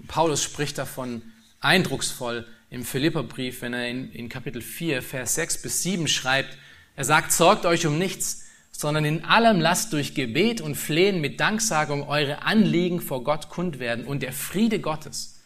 [0.07, 1.23] Paulus spricht davon
[1.59, 6.57] eindrucksvoll im Philipperbrief, wenn er in, in Kapitel 4, Vers 6 bis 7 schreibt.
[6.95, 11.39] Er sagt, sorgt euch um nichts, sondern in allem lasst durch Gebet und Flehen mit
[11.41, 15.41] Danksagung eure Anliegen vor Gott kund werden und der Friede Gottes,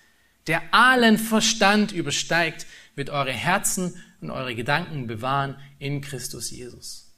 [0.45, 7.11] der allen Verstand übersteigt, wird eure Herzen und eure Gedanken bewahren in Christus Jesus.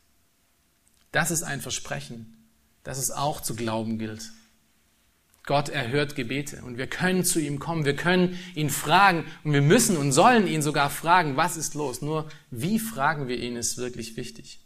[1.12, 2.48] Das ist ein Versprechen,
[2.84, 4.32] das es auch zu glauben gilt.
[5.48, 9.62] Gott erhört Gebete und wir können zu ihm kommen, wir können ihn fragen und wir
[9.62, 12.02] müssen und sollen ihn sogar fragen, was ist los?
[12.02, 14.60] Nur wie fragen wir ihn ist wirklich wichtig.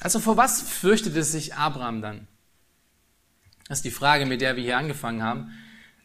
[0.00, 2.28] Also vor was fürchtete sich Abraham dann?
[3.66, 5.50] Das ist die Frage, mit der wir hier angefangen haben.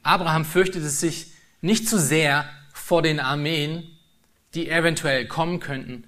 [0.01, 3.87] Abraham fürchtete sich nicht zu sehr vor den Armeen,
[4.55, 6.05] die eventuell kommen könnten,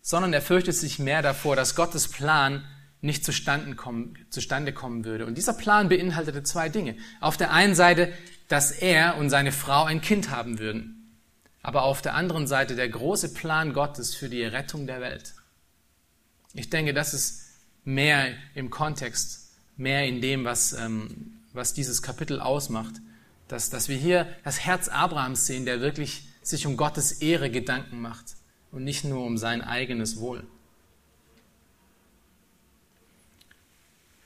[0.00, 2.64] sondern er fürchtete sich mehr davor, dass Gottes Plan
[3.02, 5.26] nicht zustande kommen, zustande kommen würde.
[5.26, 6.96] Und dieser Plan beinhaltete zwei Dinge.
[7.20, 8.12] Auf der einen Seite,
[8.48, 11.18] dass er und seine Frau ein Kind haben würden.
[11.62, 15.34] Aber auf der anderen Seite der große Plan Gottes für die Rettung der Welt.
[16.54, 17.42] Ich denke, das ist
[17.84, 22.94] mehr im Kontext, mehr in dem, was, ähm, was dieses Kapitel ausmacht.
[23.48, 28.00] Dass, dass wir hier das Herz Abrahams sehen, der wirklich sich um Gottes Ehre Gedanken
[28.00, 28.36] macht
[28.70, 30.46] und nicht nur um sein eigenes Wohl.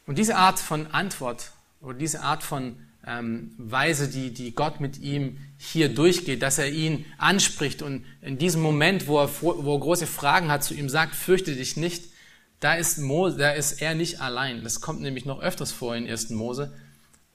[0.07, 4.99] Und diese Art von Antwort oder diese Art von ähm, Weise, die, die Gott mit
[4.99, 9.81] ihm hier durchgeht, dass er ihn anspricht und in diesem Moment, wo er, wo er
[9.81, 12.05] große Fragen hat, zu ihm sagt, fürchte dich nicht,
[12.61, 14.63] da ist, Mose, da ist er nicht allein.
[14.65, 16.31] Das kommt nämlich noch öfters vor in 1.
[16.31, 16.73] Mose,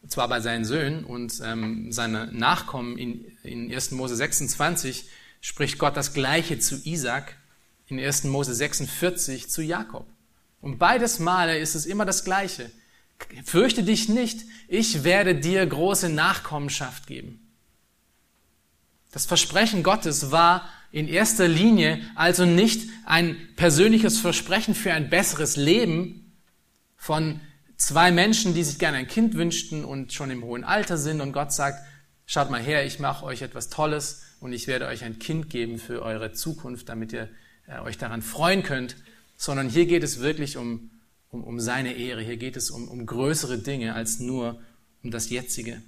[0.07, 3.91] zwar bei seinen Söhnen und ähm, seine Nachkommen in, in 1.
[3.91, 7.35] Mose 26 spricht Gott das Gleiche zu Isaac,
[7.87, 8.23] in 1.
[8.25, 10.07] Mose 46 zu Jakob.
[10.61, 12.71] Und beides Male ist es immer das Gleiche.
[13.43, 17.51] Fürchte dich nicht, ich werde dir große Nachkommenschaft geben.
[19.11, 25.55] Das Versprechen Gottes war in erster Linie also nicht ein persönliches Versprechen für ein besseres
[25.55, 26.33] Leben
[26.97, 27.41] von
[27.77, 31.33] zwei Menschen, die sich gerne ein Kind wünschten und schon im hohen Alter sind und
[31.33, 31.83] Gott sagt,
[32.25, 35.79] schaut mal her, ich mache euch etwas Tolles und ich werde euch ein Kind geben
[35.79, 37.29] für eure Zukunft, damit ihr
[37.67, 38.95] äh, euch daran freuen könnt,
[39.41, 40.91] sondern hier geht es wirklich um,
[41.31, 44.61] um, um seine Ehre, hier geht es um, um größere Dinge als nur
[45.01, 45.81] um das Jetzige.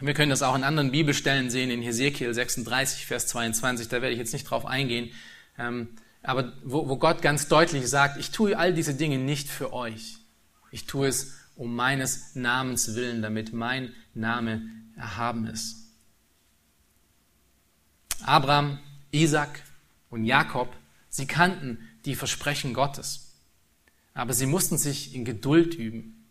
[0.00, 4.10] Wir können das auch in anderen Bibelstellen sehen, in Hesekiel 36, Vers 22, da werde
[4.10, 5.12] ich jetzt nicht drauf eingehen,
[5.58, 5.90] ähm,
[6.24, 10.16] aber wo, wo Gott ganz deutlich sagt, ich tue all diese Dinge nicht für euch,
[10.72, 14.62] ich tue es um meines Namens willen, damit mein Name
[14.96, 15.76] erhaben ist.
[18.24, 18.80] Abraham,
[19.12, 19.62] Isaac
[20.10, 20.74] und Jakob,
[21.10, 23.32] sie kannten die Versprechen Gottes.
[24.14, 26.26] Aber sie mussten sich in Geduld üben,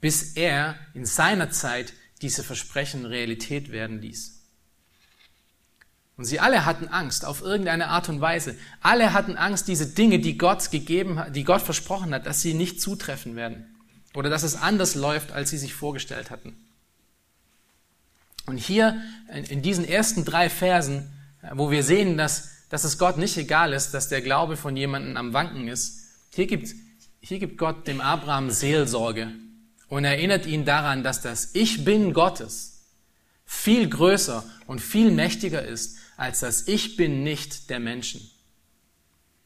[0.00, 4.36] bis er in seiner Zeit diese Versprechen Realität werden ließ.
[6.16, 8.56] Und sie alle hatten Angst auf irgendeine Art und Weise.
[8.80, 12.54] Alle hatten Angst, diese Dinge, die Gott gegeben hat, die Gott versprochen hat, dass sie
[12.54, 13.76] nicht zutreffen werden.
[14.14, 16.56] Oder dass es anders läuft, als sie sich vorgestellt hatten.
[18.46, 21.12] Und hier in diesen ersten drei Versen,
[21.52, 25.16] wo wir sehen, dass dass es Gott nicht egal ist, dass der Glaube von jemandem
[25.16, 25.98] am Wanken ist.
[26.34, 26.74] Hier gibt,
[27.20, 29.32] hier gibt Gott dem Abraham Seelsorge
[29.88, 32.84] und erinnert ihn daran, dass das Ich bin Gottes
[33.46, 38.30] viel größer und viel mächtiger ist als das Ich bin nicht der Menschen.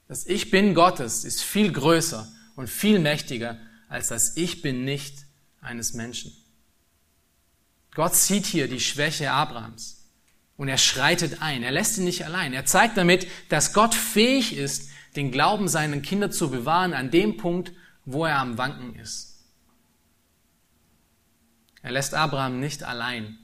[0.09, 5.25] Das Ich bin Gottes ist viel größer und viel mächtiger als das Ich bin nicht
[5.61, 6.33] eines Menschen.
[7.95, 10.00] Gott sieht hier die Schwäche Abrahams.
[10.61, 11.63] Und er schreitet ein.
[11.63, 12.53] Er lässt ihn nicht allein.
[12.53, 17.39] Er zeigt damit, dass Gott fähig ist, den Glauben seinen Kindern zu bewahren an dem
[17.39, 17.73] Punkt,
[18.05, 19.43] wo er am Wanken ist.
[21.81, 23.39] Er lässt Abraham nicht allein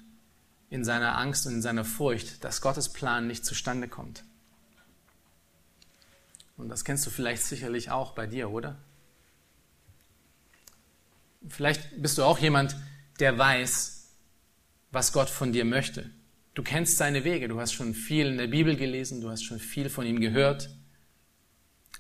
[0.69, 4.23] in seiner Angst und in seiner Furcht, dass Gottes Plan nicht zustande kommt.
[6.59, 8.77] Und das kennst du vielleicht sicherlich auch bei dir, oder?
[11.49, 12.77] Vielleicht bist du auch jemand,
[13.21, 14.11] der weiß,
[14.91, 16.11] was Gott von dir möchte.
[16.57, 19.59] Du kennst seine Wege, du hast schon viel in der Bibel gelesen, du hast schon
[19.59, 20.71] viel von ihm gehört.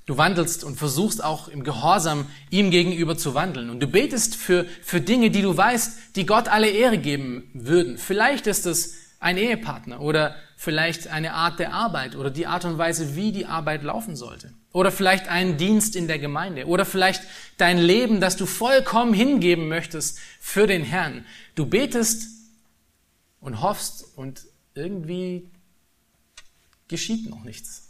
[0.07, 3.69] Du wandelst und versuchst auch im Gehorsam ihm gegenüber zu wandeln.
[3.69, 7.99] Und du betest für, für Dinge, die du weißt, die Gott alle Ehre geben würden.
[7.99, 12.79] Vielleicht ist es ein Ehepartner oder vielleicht eine Art der Arbeit oder die Art und
[12.79, 14.55] Weise, wie die Arbeit laufen sollte.
[14.73, 16.64] Oder vielleicht einen Dienst in der Gemeinde.
[16.64, 17.25] Oder vielleicht
[17.59, 21.27] dein Leben, das du vollkommen hingeben möchtest für den Herrn.
[21.57, 22.36] Du betest
[23.40, 24.44] und hoffst und
[24.75, 25.51] irgendwie
[26.88, 27.87] geschieht noch nichts.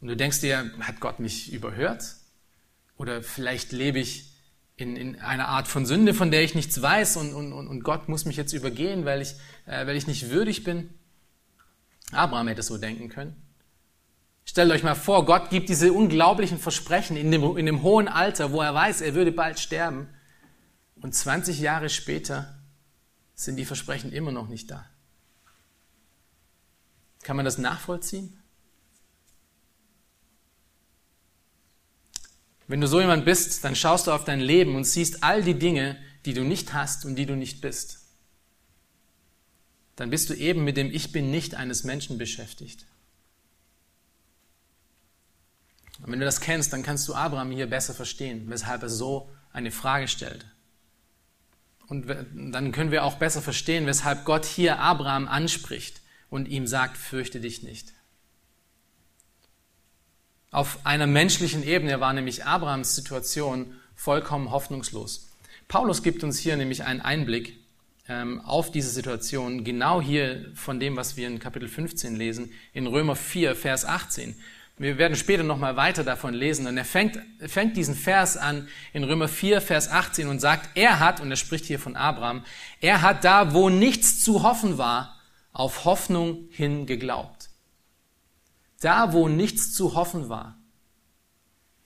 [0.00, 2.14] Und du denkst dir, hat Gott mich überhört?
[2.96, 4.32] Oder vielleicht lebe ich
[4.76, 8.08] in, in einer Art von Sünde, von der ich nichts weiß und, und, und Gott
[8.08, 9.34] muss mich jetzt übergehen, weil ich,
[9.66, 10.90] äh, weil ich nicht würdig bin.
[12.12, 13.36] Abraham hätte so denken können.
[14.44, 18.52] Stellt euch mal vor, Gott gibt diese unglaublichen Versprechen in dem, in dem hohen Alter,
[18.52, 20.08] wo er weiß, er würde bald sterben.
[21.00, 22.58] Und 20 Jahre später
[23.34, 24.88] sind die Versprechen immer noch nicht da.
[27.22, 28.38] Kann man das nachvollziehen?
[32.66, 35.58] Wenn du so jemand bist, dann schaust du auf dein Leben und siehst all die
[35.58, 38.00] Dinge, die du nicht hast und die du nicht bist.
[39.96, 42.84] Dann bist du eben mit dem Ich bin nicht eines Menschen beschäftigt.
[46.00, 49.30] Und wenn du das kennst, dann kannst du Abraham hier besser verstehen, weshalb er so
[49.52, 50.46] eine Frage stellt.
[51.88, 52.06] Und
[52.52, 57.40] dann können wir auch besser verstehen, weshalb Gott hier Abraham anspricht und ihm sagt, fürchte
[57.40, 57.92] dich nicht.
[60.50, 65.30] Auf einer menschlichen Ebene war nämlich Abrahams Situation vollkommen hoffnungslos.
[65.66, 67.58] Paulus gibt uns hier nämlich einen Einblick
[68.08, 72.86] ähm, auf diese Situation, genau hier von dem, was wir in Kapitel 15 lesen, in
[72.86, 74.34] Römer 4, Vers 18.
[74.78, 76.66] Wir werden später nochmal weiter davon lesen.
[76.66, 81.00] Und er fängt, fängt diesen Vers an in Römer 4, Vers 18 und sagt, er
[81.00, 82.44] hat, und er spricht hier von Abraham,
[82.80, 85.16] er hat da, wo nichts zu hoffen war,
[85.52, 87.50] auf Hoffnung hin geglaubt.
[88.80, 90.56] Da, wo nichts zu hoffen war.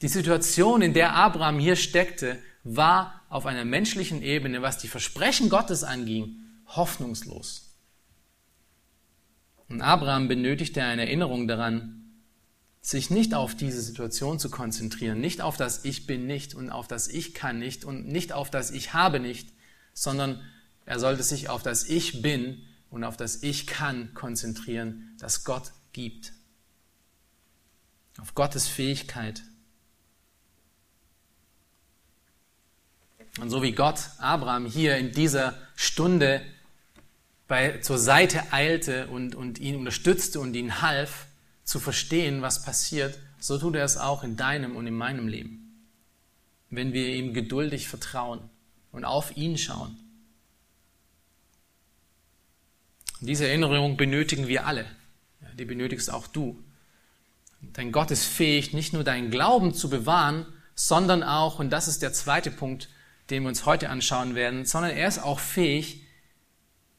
[0.02, 5.48] Die Situation, in der Abraham hier steckte, war auf einer menschlichen Ebene, was die Versprechen
[5.48, 7.74] Gottes anging, hoffnungslos.
[9.68, 12.01] Und Abraham benötigte eine Erinnerung daran,
[12.82, 16.88] sich nicht auf diese Situation zu konzentrieren, nicht auf das Ich bin nicht und auf
[16.88, 19.48] das Ich kann nicht und nicht auf das Ich habe nicht,
[19.94, 20.42] sondern
[20.84, 25.70] er sollte sich auf das Ich bin und auf das Ich kann konzentrieren, das Gott
[25.92, 26.32] gibt.
[28.18, 29.42] Auf Gottes Fähigkeit.
[33.40, 36.44] Und so wie Gott Abraham hier in dieser Stunde
[37.46, 41.26] bei, zur Seite eilte und, und ihn unterstützte und ihn half,
[41.64, 45.88] zu verstehen, was passiert, so tut er es auch in deinem und in meinem Leben.
[46.70, 48.40] Wenn wir ihm geduldig vertrauen
[48.92, 49.96] und auf ihn schauen.
[53.20, 54.84] Diese Erinnerung benötigen wir alle.
[55.54, 56.62] Die benötigst auch du.
[57.60, 62.02] Dein Gott ist fähig, nicht nur deinen Glauben zu bewahren, sondern auch, und das ist
[62.02, 62.88] der zweite Punkt,
[63.30, 66.04] den wir uns heute anschauen werden, sondern er ist auch fähig,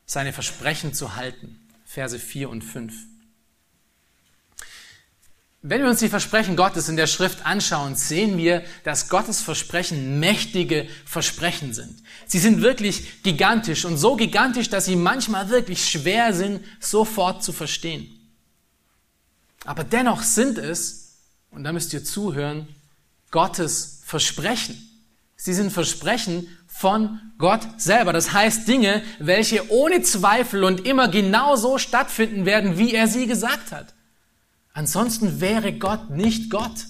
[0.06, 1.60] seine Versprechen zu halten.
[1.86, 2.93] Verse 4 und 5.
[5.65, 10.19] Wenn wir uns die Versprechen Gottes in der Schrift anschauen, sehen wir, dass Gottes Versprechen
[10.19, 12.04] mächtige Versprechen sind.
[12.26, 17.54] Sie sind wirklich gigantisch und so gigantisch, dass sie manchmal wirklich schwer sind, sofort zu
[17.54, 18.10] verstehen.
[19.63, 22.67] Aber dennoch sind es, und da müsst ihr zuhören,
[23.32, 24.78] Gottes Versprechen.
[25.38, 28.12] Sie sind Versprechen von Gott selber.
[28.12, 33.28] Das heißt Dinge, welche ohne Zweifel und immer genau so stattfinden werden, wie er sie
[33.28, 33.93] gesagt hat.
[34.73, 36.88] Ansonsten wäre Gott nicht Gott.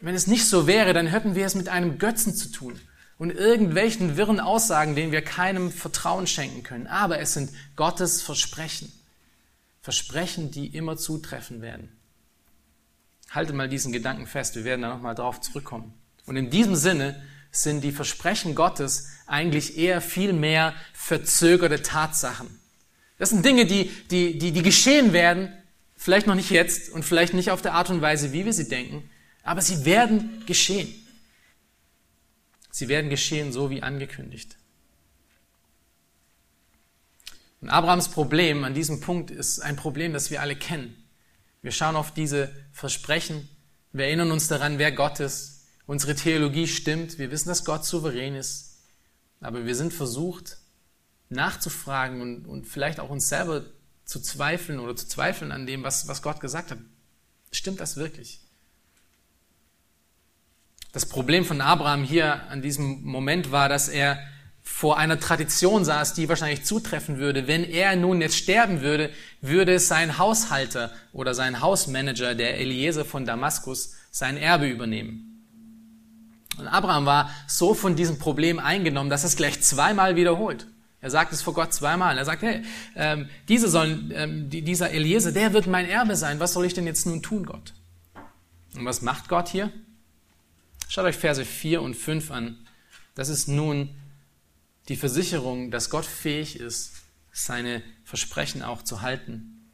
[0.00, 2.80] Wenn es nicht so wäre, dann hätten wir es mit einem Götzen zu tun
[3.18, 6.86] und irgendwelchen wirren Aussagen, denen wir keinem Vertrauen schenken können.
[6.86, 8.92] Aber es sind Gottes Versprechen.
[9.82, 11.88] Versprechen, die immer zutreffen werden.
[13.30, 15.92] Halte mal diesen Gedanken fest, wir werden da nochmal drauf zurückkommen.
[16.26, 22.60] Und in diesem Sinne sind die Versprechen Gottes eigentlich eher viel mehr verzögerte Tatsachen.
[23.18, 25.52] Das sind Dinge, die, die, die, die geschehen werden,
[25.96, 28.68] vielleicht noch nicht jetzt und vielleicht nicht auf der Art und Weise, wie wir sie
[28.68, 29.10] denken,
[29.42, 30.94] aber sie werden geschehen.
[32.70, 34.56] Sie werden geschehen, so wie angekündigt.
[37.60, 40.94] Und Abrahams Problem an diesem Punkt ist ein Problem, das wir alle kennen.
[41.60, 43.48] Wir schauen auf diese Versprechen,
[43.92, 45.66] wir erinnern uns daran, wer Gott ist.
[45.86, 48.78] Unsere Theologie stimmt, wir wissen, dass Gott souverän ist.
[49.40, 50.58] Aber wir sind versucht,
[51.30, 53.64] nachzufragen und, und vielleicht auch uns selber
[54.04, 56.78] zu zweifeln oder zu zweifeln an dem, was, was Gott gesagt hat.
[57.52, 58.40] Stimmt das wirklich?
[60.92, 64.18] Das Problem von Abraham hier an diesem Moment war, dass er
[64.62, 67.46] vor einer Tradition saß, die wahrscheinlich zutreffen würde.
[67.46, 69.10] Wenn er nun jetzt sterben würde,
[69.40, 75.28] würde sein Haushalter oder sein Hausmanager, der Eliezer von Damaskus, sein Erbe übernehmen.
[76.58, 80.66] Und Abraham war so von diesem Problem eingenommen, dass es gleich zweimal wiederholt.
[81.00, 82.18] Er sagt es vor Gott zweimal.
[82.18, 82.62] Er sagt, hey,
[82.96, 86.40] ähm, diese sollen, ähm, die, dieser Eliezer, der wird mein Erbe sein.
[86.40, 87.74] Was soll ich denn jetzt nun tun, Gott?
[88.74, 89.72] Und was macht Gott hier?
[90.88, 92.66] Schaut euch Verse 4 und 5 an.
[93.14, 93.90] Das ist nun
[94.88, 96.92] die Versicherung, dass Gott fähig ist,
[97.32, 99.70] seine Versprechen auch zu halten.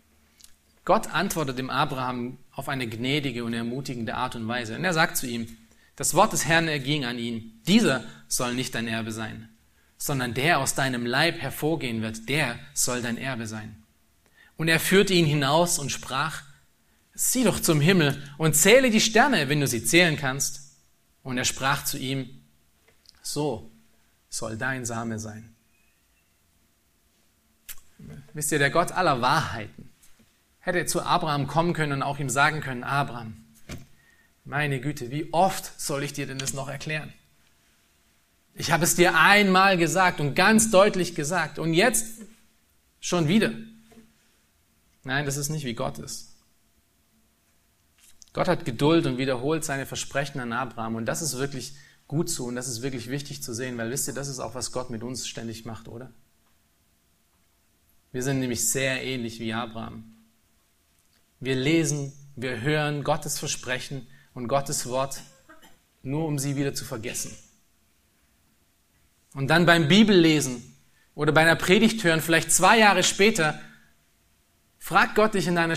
[0.84, 4.76] Gott antwortet dem Abraham auf eine gnädige und ermutigende Art und Weise.
[4.76, 5.56] Und er sagt zu ihm,
[5.96, 7.60] das Wort des Herrn erging an ihn.
[7.66, 9.48] Dieser soll nicht dein Erbe sein
[9.96, 13.83] sondern der aus deinem Leib hervorgehen wird, der soll dein Erbe sein.
[14.57, 16.42] Und er führte ihn hinaus und sprach,
[17.14, 20.76] sieh doch zum Himmel und zähle die Sterne, wenn du sie zählen kannst.
[21.22, 22.42] Und er sprach zu ihm,
[23.22, 23.70] so
[24.28, 25.54] soll dein Same sein.
[28.33, 29.90] Wisst ihr, der Gott aller Wahrheiten
[30.59, 33.44] hätte zu Abraham kommen können und auch ihm sagen können, Abraham,
[34.44, 37.12] meine Güte, wie oft soll ich dir denn das noch erklären?
[38.54, 42.22] Ich habe es dir einmal gesagt und ganz deutlich gesagt und jetzt
[43.00, 43.52] schon wieder.
[45.02, 46.30] Nein, das ist nicht wie Gott ist.
[48.32, 51.74] Gott hat Geduld und wiederholt seine Versprechen an Abraham und das ist wirklich
[52.06, 54.54] gut so und das ist wirklich wichtig zu sehen, weil wisst ihr, das ist auch,
[54.54, 56.12] was Gott mit uns ständig macht, oder?
[58.12, 60.05] Wir sind nämlich sehr ähnlich wie Abraham.
[61.40, 65.20] Wir lesen, wir hören Gottes Versprechen und Gottes Wort,
[66.02, 67.36] nur um sie wieder zu vergessen.
[69.35, 70.62] Und dann beim Bibellesen
[71.14, 73.61] oder bei einer Predigt hören, vielleicht zwei Jahre später,
[74.78, 75.76] frag Gott dich in deiner,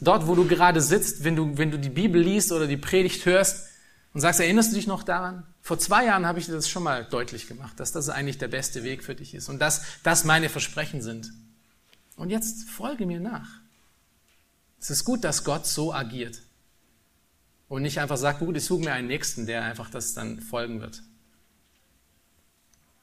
[0.00, 3.24] dort, wo du gerade sitzt, wenn du, wenn du die Bibel liest oder die Predigt
[3.26, 3.66] hörst
[4.12, 5.46] und sagst, erinnerst du dich noch daran?
[5.62, 8.48] Vor zwei Jahren habe ich dir das schon mal deutlich gemacht, dass das eigentlich der
[8.48, 11.32] beste Weg für dich ist und dass das meine Versprechen sind.
[12.16, 13.48] Und jetzt folge mir nach.
[14.80, 16.40] Es ist gut, dass Gott so agiert.
[17.68, 20.80] und nicht einfach sagt, gut, ich suche mir einen Nächsten, der einfach das dann folgen
[20.80, 21.02] wird.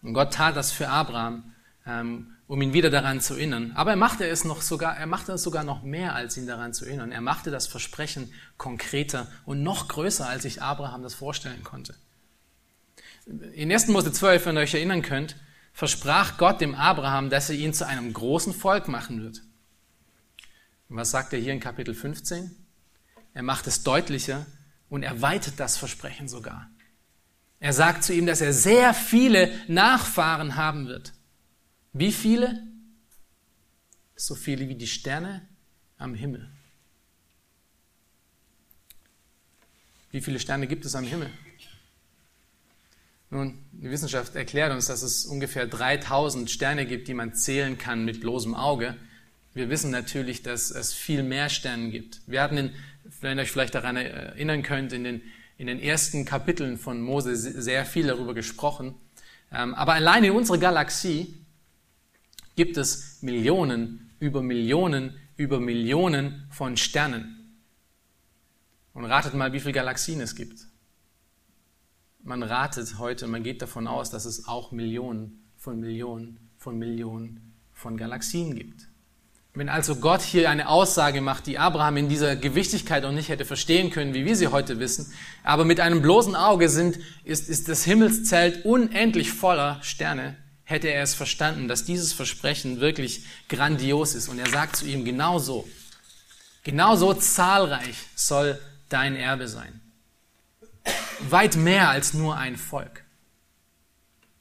[0.01, 1.53] Und Gott tat das für Abraham,
[1.85, 3.73] ähm, um ihn wieder daran zu erinnern.
[3.75, 6.73] Aber er machte es noch sogar, er machte es sogar noch mehr, als ihn daran
[6.73, 7.11] zu erinnern.
[7.11, 11.95] Er machte das Versprechen konkreter und noch größer, als sich Abraham das vorstellen konnte.
[13.25, 13.87] In 1.
[13.87, 15.35] Mose 12, wenn ihr euch erinnern könnt,
[15.73, 19.41] versprach Gott dem Abraham, dass er ihn zu einem großen Volk machen wird.
[20.89, 22.55] Und was sagt er hier in Kapitel 15?
[23.33, 24.45] Er macht es deutlicher,
[24.89, 26.69] und erweitert das Versprechen sogar.
[27.59, 31.13] Er sagt zu ihm, dass er sehr viele Nachfahren haben wird.
[31.93, 32.63] Wie viele?
[34.15, 35.47] So viele wie die Sterne
[35.97, 36.49] am Himmel.
[40.11, 41.29] Wie viele Sterne gibt es am Himmel?
[43.29, 48.05] Nun, die Wissenschaft erklärt uns, dass es ungefähr 3000 Sterne gibt, die man zählen kann
[48.05, 48.95] mit bloßem Auge.
[49.53, 52.21] Wir wissen natürlich, dass es viel mehr Sterne gibt.
[52.25, 52.73] Wir hatten in
[53.21, 55.21] wenn ihr euch vielleicht daran erinnern könnt, in den,
[55.57, 58.95] in den ersten Kapiteln von Mose sehr viel darüber gesprochen.
[59.51, 61.33] Ähm, aber allein in unserer Galaxie
[62.55, 67.61] gibt es Millionen über Millionen über Millionen von Sternen.
[68.93, 70.65] Und ratet mal, wie viele Galaxien es gibt.
[72.23, 77.53] Man ratet heute, man geht davon aus, dass es auch Millionen von Millionen von Millionen
[77.71, 78.87] von Galaxien gibt.
[79.57, 83.43] Wenn also Gott hier eine Aussage macht, die Abraham in dieser Gewichtigkeit auch nicht hätte
[83.43, 87.67] verstehen können, wie wir sie heute wissen, aber mit einem bloßen Auge sind, ist, ist
[87.67, 94.29] das Himmelszelt unendlich voller Sterne, hätte er es verstanden, dass dieses Versprechen wirklich grandios ist.
[94.29, 95.67] Und er sagt zu ihm, genau so,
[96.61, 99.81] genau so zahlreich soll dein Erbe sein.
[101.31, 103.05] Weit mehr als nur ein Volk.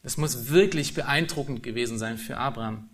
[0.02, 2.90] Das muss wirklich beeindruckend gewesen sein für Abraham.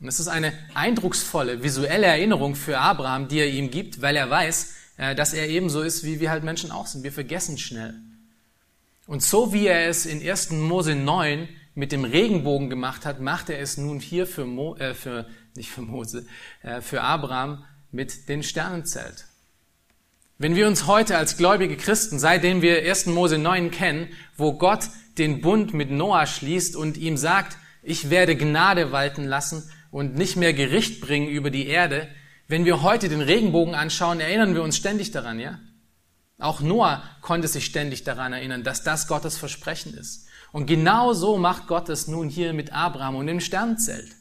[0.00, 4.30] Und es ist eine eindrucksvolle visuelle Erinnerung für Abraham, die er ihm gibt, weil er
[4.30, 7.02] weiß, äh, dass er ebenso ist, wie wir halt Menschen auch sind.
[7.02, 7.94] Wir vergessen schnell.
[9.06, 10.50] Und so wie er es in 1.
[10.50, 14.94] Mose 9 mit dem Regenbogen gemacht hat, macht er es nun hier für, Mo, äh,
[14.94, 15.26] für
[15.56, 16.26] nicht für Mose,
[16.62, 19.26] äh, für Abraham mit dem Sternenzelt.
[20.36, 23.06] Wenn wir uns heute als gläubige Christen, seitdem wir 1.
[23.06, 24.88] Mose 9 kennen, wo Gott
[25.18, 30.36] den Bund mit Noah schließt und ihm sagt, ich werde Gnade walten lassen und nicht
[30.36, 32.08] mehr Gericht bringen über die Erde.
[32.46, 35.58] Wenn wir heute den Regenbogen anschauen, erinnern wir uns ständig daran, ja?
[36.38, 40.28] Auch Noah konnte sich ständig daran erinnern, dass das Gottes Versprechen ist.
[40.52, 44.14] Und genau so macht Gott es nun hier mit Abraham und dem Sternzelt.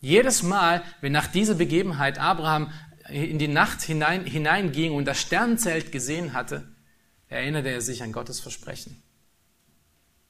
[0.00, 2.72] Jedes Mal, wenn nach dieser Begebenheit Abraham
[3.08, 6.68] in die Nacht hinein, hineinging und das Sternzelt gesehen hatte,
[7.28, 9.02] erinnerte er sich an Gottes Versprechen.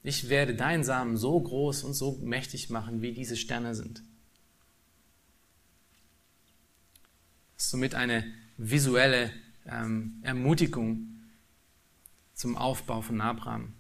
[0.03, 4.03] Ich werde deinen Samen so groß und so mächtig machen, wie diese Sterne sind.
[4.03, 4.07] ist
[7.57, 8.25] somit eine
[8.57, 9.31] visuelle
[9.67, 11.09] ähm, Ermutigung
[12.35, 13.73] zum Aufbau von Abraham.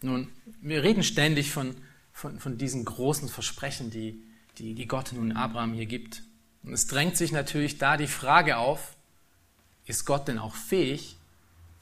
[0.00, 0.28] Nun,
[0.60, 1.74] wir reden ständig von,
[2.12, 4.22] von, von diesen großen Versprechen, die,
[4.58, 6.22] die, die Gott nun Abraham hier gibt.
[6.62, 8.96] Und es drängt sich natürlich da die Frage auf,
[9.86, 11.16] ist Gott denn auch fähig,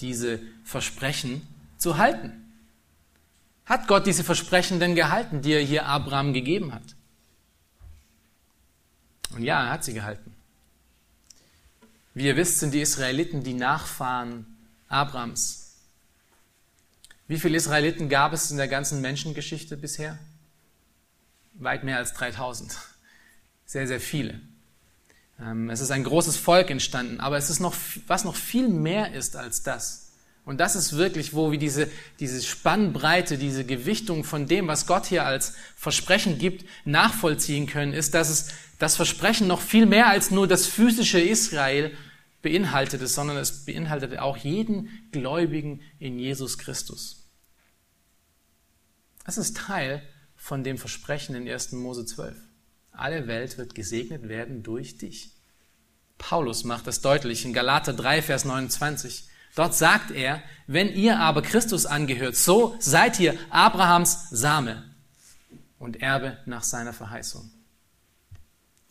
[0.01, 1.43] diese Versprechen
[1.77, 2.33] zu halten?
[3.65, 6.95] Hat Gott diese Versprechen denn gehalten, die er hier Abraham gegeben hat?
[9.35, 10.35] Und ja, er hat sie gehalten.
[12.15, 14.47] Wie ihr wisst, sind die Israeliten die Nachfahren
[14.89, 15.75] Abrams.
[17.29, 20.19] Wie viele Israeliten gab es in der ganzen Menschengeschichte bisher?
[21.55, 22.79] Weit mehr als 3000.
[23.67, 24.41] Sehr, sehr viele.
[25.41, 27.75] Ähm, es ist ein großes Volk entstanden, aber es ist noch,
[28.07, 30.06] was noch viel mehr ist als das.
[30.47, 31.91] Und das ist wirklich, wo wir diese,
[32.21, 38.15] diese Spannbreite, diese Gewichtung von dem, was Gott hier als Versprechen gibt, nachvollziehen können, ist,
[38.15, 41.91] dass es das Versprechen noch viel mehr als nur das physische Israel
[42.43, 47.29] beinhaltete, sondern es beinhaltete auch jeden Gläubigen in Jesus Christus.
[49.25, 50.01] Das ist Teil
[50.37, 51.73] von dem Versprechen in 1.
[51.73, 52.37] Mose 12.
[52.93, 55.33] Alle Welt wird gesegnet werden durch dich.
[56.19, 59.29] Paulus macht das deutlich in Galater 3, Vers 29.
[59.57, 64.85] Dort sagt er, wenn ihr aber Christus angehört, so seid ihr Abrahams Same
[65.79, 67.51] und Erbe nach seiner Verheißung.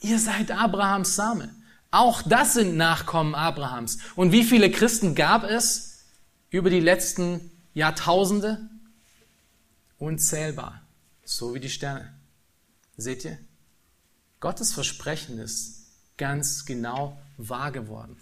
[0.02, 1.54] Ihr seid Abrahams Same.
[1.92, 4.00] Auch das sind Nachkommen Abrahams.
[4.16, 6.00] Und wie viele Christen gab es
[6.50, 8.68] über die letzten Jahrtausende?
[10.00, 10.82] Unzählbar.
[11.24, 12.12] So wie die Sterne.
[12.98, 13.38] Seht ihr?
[14.40, 15.86] Gottes Versprechen ist
[16.18, 18.18] ganz genau wahr geworden.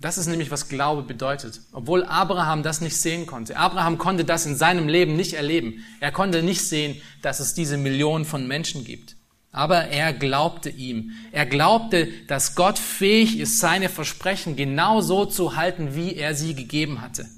[0.00, 1.60] Das ist nämlich, was Glaube bedeutet.
[1.72, 3.56] Obwohl Abraham das nicht sehen konnte.
[3.58, 5.84] Abraham konnte das in seinem Leben nicht erleben.
[6.00, 9.16] Er konnte nicht sehen, dass es diese Millionen von Menschen gibt.
[9.52, 11.12] Aber er glaubte ihm.
[11.32, 16.54] Er glaubte, dass Gott fähig ist, seine Versprechen genau so zu halten, wie er sie
[16.54, 17.28] gegeben hatte.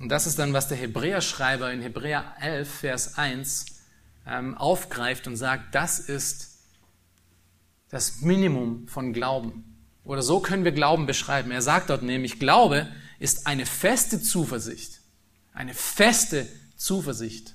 [0.00, 3.66] Und das ist dann, was der Hebräerschreiber in Hebräer 11, Vers 1
[4.26, 6.58] ähm, aufgreift und sagt, das ist
[7.90, 9.67] das Minimum von Glauben.
[10.08, 11.50] Oder so können wir Glauben beschreiben.
[11.50, 12.88] Er sagt dort nämlich, Glaube
[13.18, 15.00] ist eine feste Zuversicht,
[15.52, 16.48] eine feste
[16.78, 17.54] Zuversicht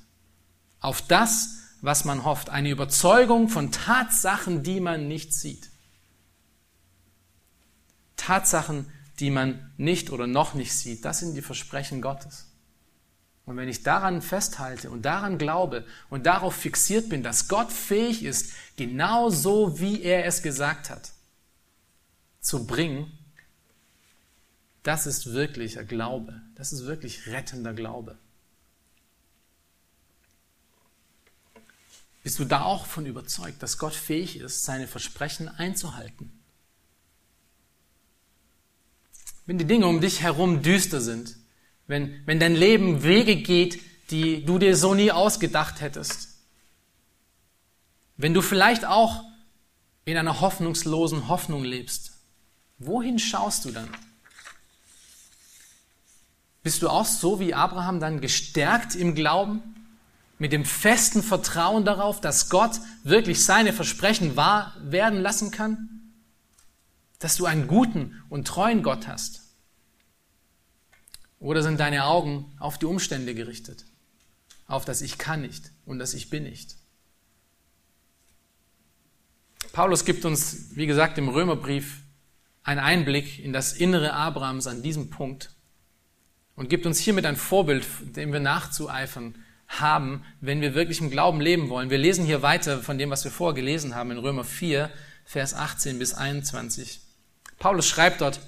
[0.79, 5.71] auf das, was man hofft, eine Überzeugung von Tatsachen, die man nicht sieht.
[8.17, 8.85] Tatsachen,
[9.19, 12.51] die man nicht oder noch nicht sieht, das sind die Versprechen Gottes.
[13.45, 18.23] Und wenn ich daran festhalte und daran glaube und darauf fixiert bin, dass Gott fähig
[18.23, 21.13] ist, genau so wie er es gesagt hat,
[22.43, 23.17] zu bringen,
[24.83, 26.41] das ist wirklicher Glaube.
[26.55, 28.19] Das ist wirklich rettender Glaube.
[32.21, 36.31] Bist du da auch von überzeugt, dass Gott fähig ist, seine Versprechen einzuhalten?
[39.45, 41.35] Wenn die Dinge um dich herum düster sind,
[41.87, 46.29] wenn, wenn dein Leben Wege geht, die du dir so nie ausgedacht hättest,
[48.15, 49.23] wenn du vielleicht auch
[50.05, 52.12] in einer hoffnungslosen Hoffnung lebst,
[52.77, 53.89] wohin schaust du dann?
[56.63, 59.73] Bist du auch so wie Abraham dann gestärkt im Glauben?
[60.43, 66.11] mit dem festen Vertrauen darauf, dass Gott wirklich seine Versprechen wahr werden lassen kann?
[67.19, 69.41] Dass du einen guten und treuen Gott hast?
[71.39, 73.85] Oder sind deine Augen auf die Umstände gerichtet?
[74.67, 76.75] Auf das Ich kann nicht und das Ich bin nicht?
[79.71, 82.02] Paulus gibt uns, wie gesagt, im Römerbrief
[82.63, 85.51] einen Einblick in das innere Abrahams an diesem Punkt
[86.55, 87.85] und gibt uns hiermit ein Vorbild,
[88.15, 89.35] dem wir nachzueifern
[89.67, 91.89] haben, wenn wir wirklich im Glauben leben wollen.
[91.89, 94.89] Wir lesen hier weiter von dem, was wir vorher gelesen haben in Römer 4,
[95.25, 97.01] Vers 18 bis 21.
[97.59, 98.39] Paulus schreibt dort,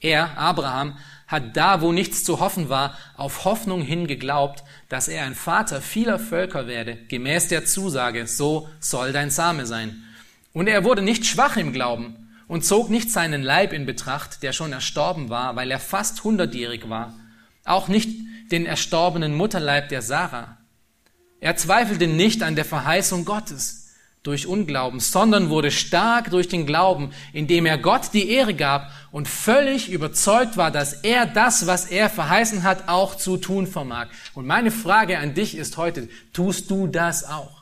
[0.00, 5.24] er, Abraham, hat da, wo nichts zu hoffen war, auf Hoffnung hin geglaubt, dass er
[5.24, 10.04] ein Vater vieler Völker werde, gemäß der Zusage, so soll dein Same sein.
[10.52, 14.52] Und er wurde nicht schwach im Glauben und zog nicht seinen Leib in Betracht, der
[14.52, 17.14] schon erstorben war, weil er fast hundertjährig war,
[17.64, 18.10] auch nicht
[18.50, 20.58] den erstorbenen Mutterleib der Sarah.
[21.40, 23.84] Er zweifelte nicht an der Verheißung Gottes
[24.22, 29.28] durch Unglauben, sondern wurde stark durch den Glauben, indem er Gott die Ehre gab und
[29.28, 34.08] völlig überzeugt war, dass er das, was er verheißen hat, auch zu tun vermag.
[34.32, 37.53] Und meine Frage an dich ist heute, tust du das auch?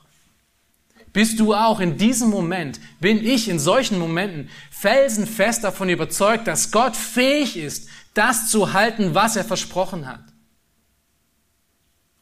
[1.13, 6.71] Bist du auch in diesem Moment, bin ich in solchen Momenten felsenfest davon überzeugt, dass
[6.71, 10.25] Gott fähig ist, das zu halten, was er versprochen hat?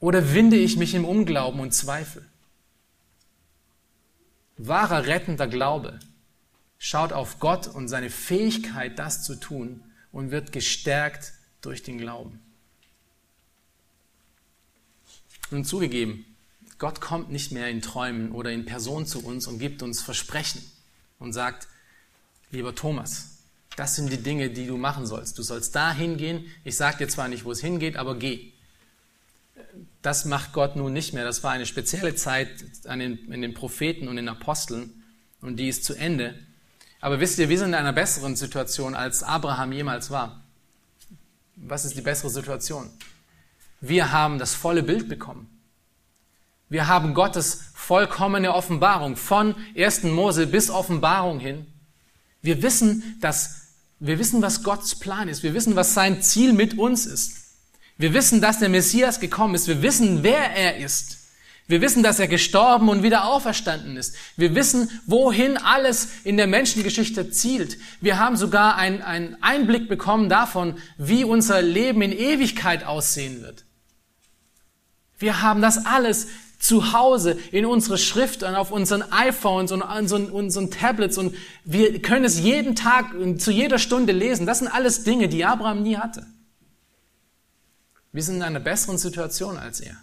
[0.00, 2.26] Oder winde ich mich im Unglauben und Zweifel?
[4.56, 6.00] Wahrer rettender Glaube
[6.78, 12.40] schaut auf Gott und seine Fähigkeit, das zu tun und wird gestärkt durch den Glauben.
[15.50, 16.24] Nun zugegeben,
[16.80, 20.62] Gott kommt nicht mehr in Träumen oder in Person zu uns und gibt uns Versprechen
[21.18, 21.68] und sagt,
[22.50, 23.42] lieber Thomas,
[23.76, 25.38] das sind die Dinge, die du machen sollst.
[25.38, 26.46] Du sollst da hingehen.
[26.64, 28.52] Ich sage dir zwar nicht, wo es hingeht, aber geh.
[30.00, 31.24] Das macht Gott nun nicht mehr.
[31.24, 35.04] Das war eine spezielle Zeit in den Propheten und den Aposteln
[35.42, 36.34] und die ist zu Ende.
[37.02, 40.42] Aber wisst ihr, wir sind in einer besseren Situation, als Abraham jemals war.
[41.56, 42.88] Was ist die bessere Situation?
[43.82, 45.59] Wir haben das volle Bild bekommen.
[46.70, 50.04] Wir haben Gottes vollkommene Offenbarung von 1.
[50.04, 51.66] Mose bis Offenbarung hin.
[52.42, 55.42] Wir wissen, dass, wir wissen, was Gottes Plan ist.
[55.42, 57.32] Wir wissen, was sein Ziel mit uns ist.
[57.98, 59.66] Wir wissen, dass der Messias gekommen ist.
[59.66, 61.18] Wir wissen, wer er ist.
[61.66, 64.14] Wir wissen, dass er gestorben und wieder auferstanden ist.
[64.36, 67.78] Wir wissen, wohin alles in der Menschengeschichte zielt.
[68.00, 73.64] Wir haben sogar einen Einblick bekommen davon, wie unser Leben in Ewigkeit aussehen wird.
[75.18, 76.28] Wir haben das alles
[76.60, 81.34] zu Hause in unsere Schrift und auf unseren iPhones und unseren, unseren Tablets und
[81.64, 84.46] wir können es jeden Tag und zu jeder Stunde lesen.
[84.46, 86.26] Das sind alles Dinge, die Abraham nie hatte.
[88.12, 89.96] Wir sind in einer besseren Situation als er.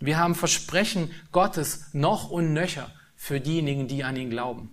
[0.00, 4.70] Wir haben Versprechen Gottes noch und nöcher für diejenigen, die an ihn glauben.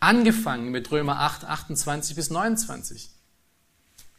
[0.00, 3.10] Angefangen mit Römer 8, 28 bis 29,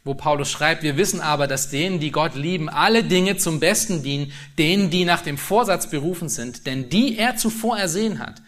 [0.04, 4.02] wo Paulus schreibt, wir wissen aber, dass denen, die Gott lieben, alle Dinge zum Besten
[4.02, 8.42] dienen, denen, die nach dem Vorsatz berufen sind, denn die er zuvor ersehen hat,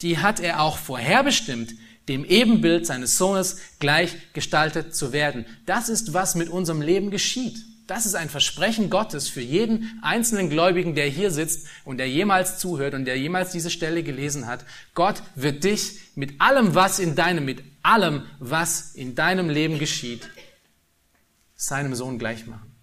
[0.00, 1.74] die hat er auch vorherbestimmt,
[2.08, 5.44] dem Ebenbild seines Sohnes gleichgestaltet zu werden.
[5.66, 7.58] Das ist, was mit unserem Leben geschieht.
[7.86, 12.58] Das ist ein Versprechen Gottes für jeden einzelnen Gläubigen, der hier sitzt und der jemals
[12.58, 14.64] zuhört und der jemals diese Stelle gelesen hat.
[14.94, 20.28] Gott wird dich mit allem, was in deinem, mit allem, was in deinem Leben geschieht,
[21.62, 22.74] seinem Sohn gleich machen.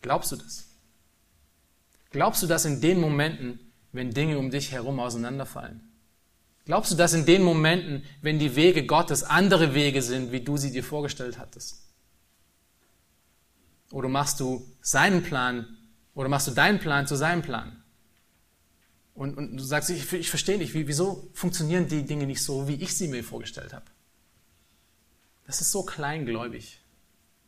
[0.00, 0.66] Glaubst du das?
[2.10, 5.80] Glaubst du das in den Momenten, wenn Dinge um dich herum auseinanderfallen?
[6.64, 10.56] Glaubst du das in den Momenten, wenn die Wege Gottes andere Wege sind, wie du
[10.56, 11.82] sie dir vorgestellt hattest?
[13.90, 15.76] Oder machst du seinen Plan
[16.14, 17.82] oder machst du deinen Plan zu seinem Plan?
[19.14, 22.66] Und, und du sagst, ich, ich verstehe nicht, wie, wieso funktionieren die Dinge nicht so,
[22.66, 23.84] wie ich sie mir vorgestellt habe?
[25.46, 26.81] Das ist so kleingläubig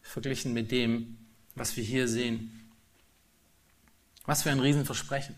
[0.05, 1.17] verglichen mit dem,
[1.57, 2.71] was wir hier sehen.
[4.27, 5.35] Was für ein Riesenversprechen,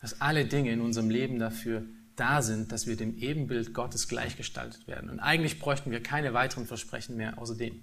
[0.00, 4.86] dass alle Dinge in unserem Leben dafür da sind, dass wir dem Ebenbild Gottes gleichgestaltet
[4.86, 5.10] werden.
[5.10, 7.82] Und eigentlich bräuchten wir keine weiteren Versprechen mehr außer dem.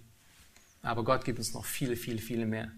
[0.82, 2.72] Aber Gott gibt uns noch viele, viele, viele mehr.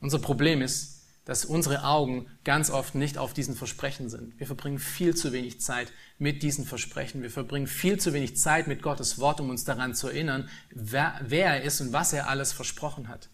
[0.00, 0.97] Unser Problem ist,
[1.28, 4.40] dass unsere Augen ganz oft nicht auf diesen Versprechen sind.
[4.40, 7.20] Wir verbringen viel zu wenig Zeit mit diesen Versprechen.
[7.20, 11.20] Wir verbringen viel zu wenig Zeit mit Gottes Wort, um uns daran zu erinnern, wer,
[11.22, 13.28] wer er ist und was er alles versprochen hat.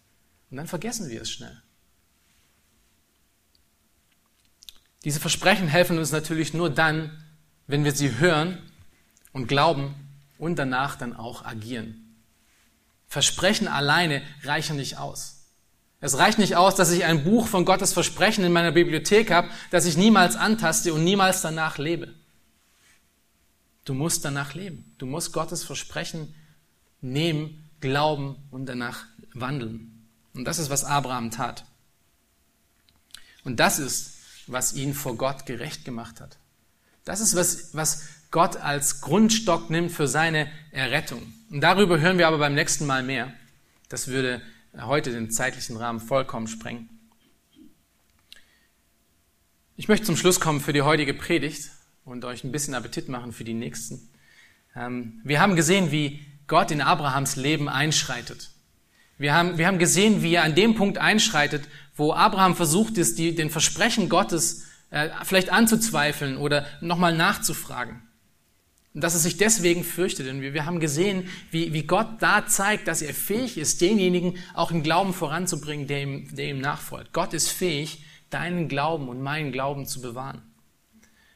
[0.51, 1.63] Und dann vergessen wir es schnell.
[5.05, 7.23] Diese Versprechen helfen uns natürlich nur dann,
[7.65, 8.61] wenn wir sie hören
[9.31, 9.95] und glauben
[10.37, 12.17] und danach dann auch agieren.
[13.07, 15.44] Versprechen alleine reichen nicht aus.
[16.05, 19.49] Es reicht nicht aus, dass ich ein Buch von Gottes Versprechen in meiner Bibliothek habe,
[19.71, 22.13] das ich niemals antaste und niemals danach lebe.
[23.85, 24.93] Du musst danach leben.
[24.99, 26.35] Du musst Gottes Versprechen
[27.01, 30.07] nehmen, glauben und danach wandeln.
[30.35, 31.65] Und das ist, was Abraham tat.
[33.43, 34.13] Und das ist,
[34.45, 36.37] was ihn vor Gott gerecht gemacht hat.
[37.03, 41.33] Das ist, was, was Gott als Grundstock nimmt für seine Errettung.
[41.49, 43.33] Und darüber hören wir aber beim nächsten Mal mehr.
[43.89, 44.43] Das würde
[44.81, 46.89] heute den zeitlichen Rahmen vollkommen sprengen.
[49.77, 51.71] Ich möchte zum Schluss kommen für die heutige Predigt
[52.05, 54.09] und euch ein bisschen Appetit machen für die nächsten.
[54.75, 58.51] Ähm, wir haben gesehen, wie Gott in Abrahams Leben einschreitet.
[59.17, 63.17] Wir haben, wir haben gesehen, wie er an dem Punkt einschreitet, wo Abraham versucht ist,
[63.17, 68.01] die, den Versprechen Gottes äh, vielleicht anzuzweifeln oder nochmal nachzufragen.
[68.95, 70.29] Und dass er sich deswegen fürchtet.
[70.29, 74.71] Und wir, haben gesehen, wie, wie Gott da zeigt, dass er fähig ist, denjenigen auch
[74.71, 77.11] im Glauben voranzubringen, der ihm, der ihm nachfolgt.
[77.11, 80.41] Gott ist fähig, deinen Glauben und meinen Glauben zu bewahren.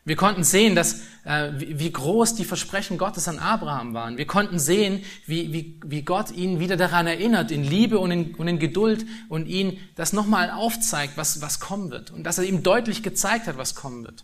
[0.05, 4.18] Wir konnten sehen, dass, äh, wie groß die Versprechen Gottes an Abraham waren.
[4.18, 8.36] Wir konnten sehen, wie, wie, wie Gott ihn wieder daran erinnert, in Liebe und in,
[8.36, 12.10] und in Geduld und ihn das nochmal aufzeigt, was, was kommen wird.
[12.10, 14.24] Und dass er ihm deutlich gezeigt hat, was kommen wird.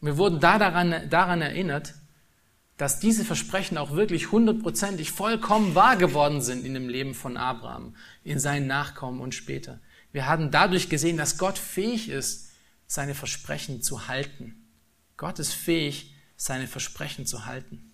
[0.00, 1.94] Wir wurden da daran, daran erinnert,
[2.76, 7.94] dass diese Versprechen auch wirklich hundertprozentig vollkommen wahr geworden sind in dem Leben von Abraham,
[8.24, 9.80] in seinen Nachkommen und später.
[10.12, 12.50] Wir haben dadurch gesehen, dass Gott fähig ist,
[12.86, 14.66] seine Versprechen zu halten.
[15.16, 17.92] Gott ist fähig, seine Versprechen zu halten.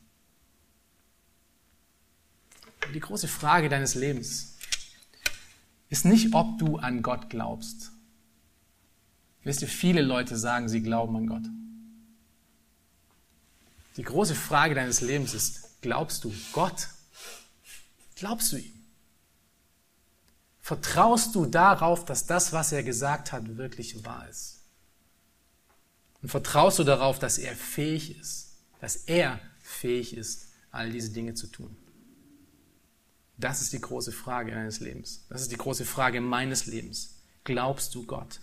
[2.94, 4.56] Die große Frage deines Lebens
[5.90, 7.92] ist nicht, ob du an Gott glaubst.
[9.42, 11.44] Wisst ihr, viele Leute sagen, sie glauben an Gott.
[14.00, 16.88] Die große Frage deines Lebens ist, glaubst du Gott?
[18.14, 18.72] Glaubst du ihm?
[20.62, 24.62] Vertraust du darauf, dass das, was er gesagt hat, wirklich wahr ist?
[26.22, 31.34] Und vertraust du darauf, dass er fähig ist, dass er fähig ist, all diese Dinge
[31.34, 31.76] zu tun?
[33.36, 35.26] Das ist die große Frage deines Lebens.
[35.28, 37.16] Das ist die große Frage meines Lebens.
[37.44, 38.40] Glaubst du Gott?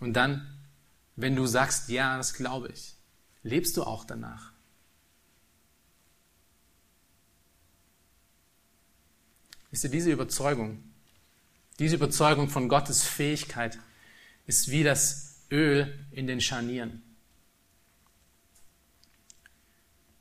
[0.00, 0.64] Und dann,
[1.14, 2.96] wenn du sagst, ja, das glaube ich,
[3.42, 4.52] lebst du auch danach?
[9.70, 10.82] Ist dir diese Überzeugung,
[11.78, 13.78] diese Überzeugung von Gottes Fähigkeit
[14.46, 17.02] ist wie das Öl in den Scharnieren.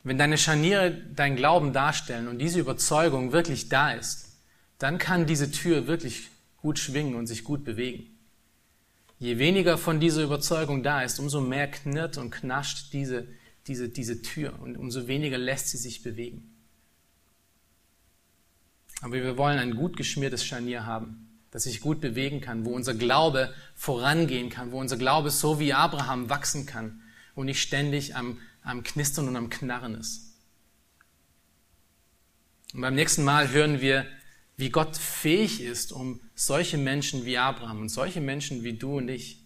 [0.04, 4.30] Wenn deine Scharniere dein Glauben darstellen und diese Überzeugung wirklich da ist,
[4.80, 8.11] dann kann diese Tür wirklich gut schwingen und sich gut bewegen.
[9.22, 13.28] Je weniger von dieser Überzeugung da ist, umso mehr knirrt und knascht diese,
[13.68, 16.54] diese, diese Tür und umso weniger lässt sie sich bewegen.
[19.02, 22.94] Aber wir wollen ein gut geschmiertes Scharnier haben das sich gut bewegen kann, wo unser
[22.94, 27.02] Glaube vorangehen kann, wo unser Glaube so wie Abraham wachsen kann
[27.36, 30.34] und nicht ständig am, am Knistern und am Knarren ist.
[32.74, 34.06] Und beim nächsten Mal hören wir,
[34.56, 39.10] wie Gott fähig ist, um solche Menschen wie Abraham und solche Menschen wie du und
[39.10, 39.46] ich,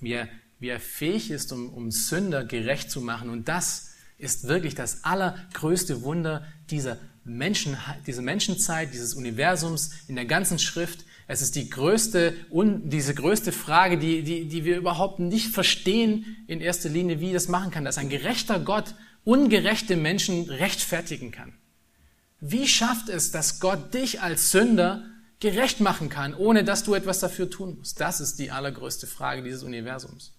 [0.00, 3.30] wie er, wie er fähig ist, um, um Sünder gerecht zu machen.
[3.30, 7.76] Und das ist wirklich das allergrößte Wunder dieser Menschen,
[8.08, 11.04] diese Menschenzeit, dieses Universums, in der ganzen Schrift.
[11.28, 16.24] Es ist die größte, un, diese größte Frage, die, die, die wir überhaupt nicht verstehen
[16.48, 21.52] in erster Linie, wie das machen kann, dass ein gerechter Gott ungerechte Menschen rechtfertigen kann.
[22.40, 25.04] Wie schafft es, dass Gott dich als Sünder
[25.40, 28.00] gerecht machen kann, ohne dass du etwas dafür tun musst?
[28.00, 30.32] Das ist die allergrößte Frage dieses Universums.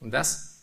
[0.00, 0.62] Und das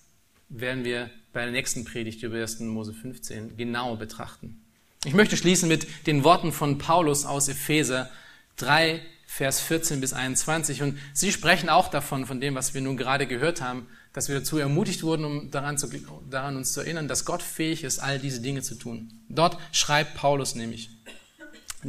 [0.49, 2.61] werden wir bei der nächsten Predigt über 1.
[2.61, 4.61] Mose 15 genauer betrachten.
[5.03, 8.09] Ich möchte schließen mit den Worten von Paulus aus Epheser
[8.57, 10.81] 3, Vers 14 bis 21.
[10.81, 14.35] Und sie sprechen auch davon, von dem, was wir nun gerade gehört haben, dass wir
[14.35, 15.89] dazu ermutigt wurden, um daran, zu,
[16.29, 19.11] daran uns zu erinnern, dass Gott fähig ist, all diese Dinge zu tun.
[19.27, 20.89] Dort schreibt Paulus nämlich,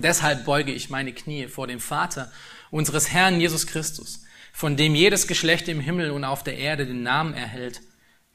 [0.03, 2.31] deshalb beuge ich meine Knie vor dem Vater
[2.71, 4.23] unseres Herrn Jesus Christus,
[4.53, 7.81] von dem jedes Geschlecht im Himmel und auf der Erde den Namen erhält,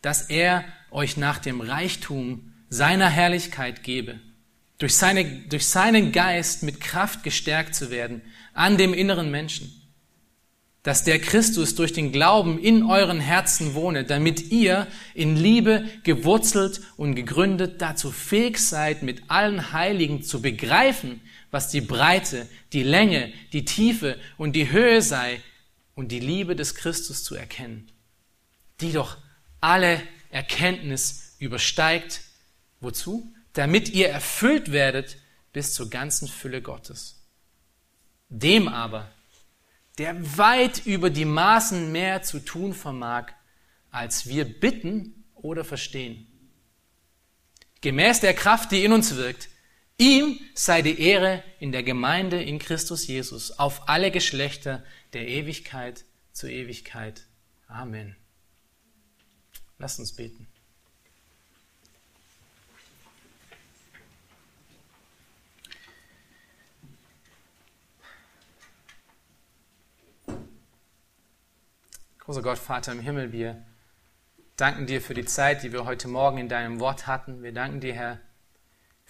[0.01, 4.20] dass er euch nach dem Reichtum seiner Herrlichkeit gebe,
[4.78, 8.22] durch, seine, durch seinen Geist mit Kraft gestärkt zu werden
[8.53, 9.82] an dem inneren Menschen
[10.84, 16.82] dass der Christus durch den Glauben in euren Herzen wohne, damit ihr in Liebe gewurzelt
[16.97, 23.31] und gegründet dazu fähig seid, mit allen Heiligen zu begreifen, was die Breite, die Länge,
[23.53, 25.41] die Tiefe und die Höhe sei
[25.93, 27.91] und die Liebe des Christus zu erkennen,
[28.79, 29.17] die doch
[29.59, 32.21] alle Erkenntnis übersteigt.
[32.79, 33.31] Wozu?
[33.53, 35.17] Damit ihr erfüllt werdet
[35.53, 37.21] bis zur ganzen Fülle Gottes.
[38.29, 39.11] Dem aber,
[39.97, 43.33] der weit über die Maßen mehr zu tun vermag,
[43.91, 46.27] als wir bitten oder verstehen.
[47.81, 49.49] Gemäß der Kraft, die in uns wirkt,
[50.01, 54.83] ihm sei die Ehre in der Gemeinde in Christus Jesus auf alle Geschlechter
[55.13, 57.27] der Ewigkeit zu Ewigkeit.
[57.67, 58.15] Amen.
[59.77, 60.47] Lasst uns beten.
[72.17, 73.63] Großer Gott, Vater im Himmel, wir
[74.55, 77.43] danken dir für die Zeit, die wir heute Morgen in deinem Wort hatten.
[77.43, 78.19] Wir danken dir, Herr,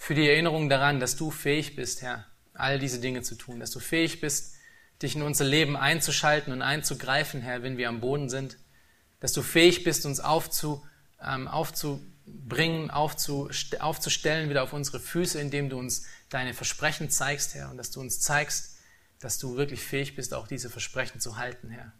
[0.02, 3.70] für die Erinnerung daran, dass du fähig bist, Herr, all diese Dinge zu tun, dass
[3.70, 4.56] du fähig bist,
[5.00, 8.58] dich in unser Leben einzuschalten und einzugreifen, Herr, wenn wir am Boden sind,
[9.20, 10.84] dass du fähig bist, uns aufzu,
[11.24, 13.48] ähm, aufzubringen, aufzu,
[13.78, 18.00] aufzustellen wieder auf unsere Füße, indem du uns deine Versprechen zeigst, Herr, und dass du
[18.00, 18.78] uns zeigst,
[19.20, 21.92] dass du wirklich fähig bist, auch diese Versprechen zu halten, Herr.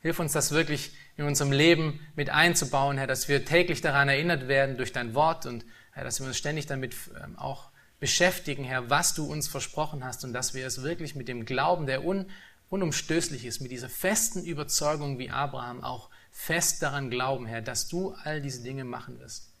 [0.00, 4.48] Hilf uns das wirklich in unserem Leben mit einzubauen, Herr, dass wir täglich daran erinnert
[4.48, 5.66] werden durch dein Wort und
[5.96, 6.94] Herr, dass wir uns ständig damit
[7.24, 7.70] ähm, auch
[8.00, 11.86] beschäftigen, Herr, was du uns versprochen hast und dass wir es wirklich mit dem Glauben,
[11.86, 12.26] der un,
[12.68, 18.12] unumstößlich ist, mit dieser festen Überzeugung wie Abraham auch fest daran glauben, Herr, dass du
[18.12, 19.54] all diese Dinge machen wirst.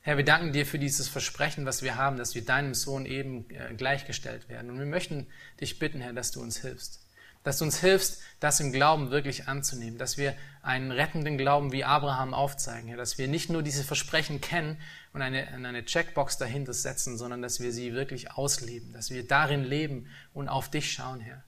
[0.00, 3.48] Herr, wir danken dir für dieses Versprechen, was wir haben, dass wir deinem Sohn eben
[3.50, 4.72] äh, gleichgestellt werden.
[4.72, 5.28] Und wir möchten
[5.60, 7.02] dich bitten, Herr, dass du uns hilfst
[7.44, 11.84] dass du uns hilfst, das im Glauben wirklich anzunehmen, dass wir einen rettenden Glauben wie
[11.84, 14.78] Abraham aufzeigen, ja, dass wir nicht nur diese Versprechen kennen
[15.12, 19.62] und eine, eine Checkbox dahinter setzen, sondern dass wir sie wirklich ausleben, dass wir darin
[19.62, 21.44] leben und auf dich schauen, Herr.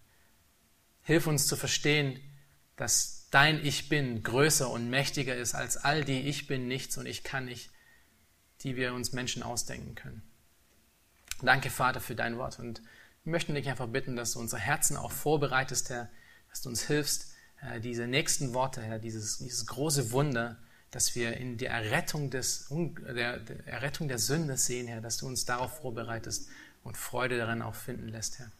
[1.02, 2.20] Hilf uns zu verstehen,
[2.76, 7.06] dass dein Ich bin größer und mächtiger ist als all die Ich bin nichts und
[7.06, 7.70] ich kann nicht,
[8.60, 10.22] die wir uns Menschen ausdenken können.
[11.42, 12.80] Danke, Vater, für dein Wort und
[13.24, 16.10] wir möchten dich einfach bitten, dass du unser Herzen auch vorbereitest, Herr,
[16.50, 17.32] dass du uns hilfst,
[17.82, 20.58] diese nächsten Worte, Herr, dieses, dieses große Wunder,
[20.94, 25.26] dass wir in der Errettung, des, der, der Errettung der Sünde sehen, Herr, dass du
[25.26, 26.48] uns darauf vorbereitest
[26.84, 28.52] und Freude daran auch finden lässt, Herr.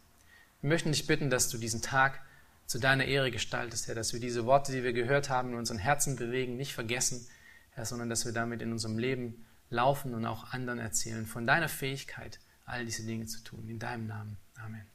[0.61, 2.19] Wir möchten dich bitten, dass du diesen Tag
[2.65, 5.77] zu deiner Ehre gestaltest, Herr, dass wir diese Worte, die wir gehört haben, in unseren
[5.77, 7.25] Herzen bewegen, nicht vergessen,
[7.71, 11.69] Herr, sondern dass wir damit in unserem Leben laufen und auch anderen erzählen von deiner
[11.69, 13.69] Fähigkeit, all diese Dinge zu tun.
[13.69, 14.37] In deinem Namen.
[14.55, 14.94] Amen.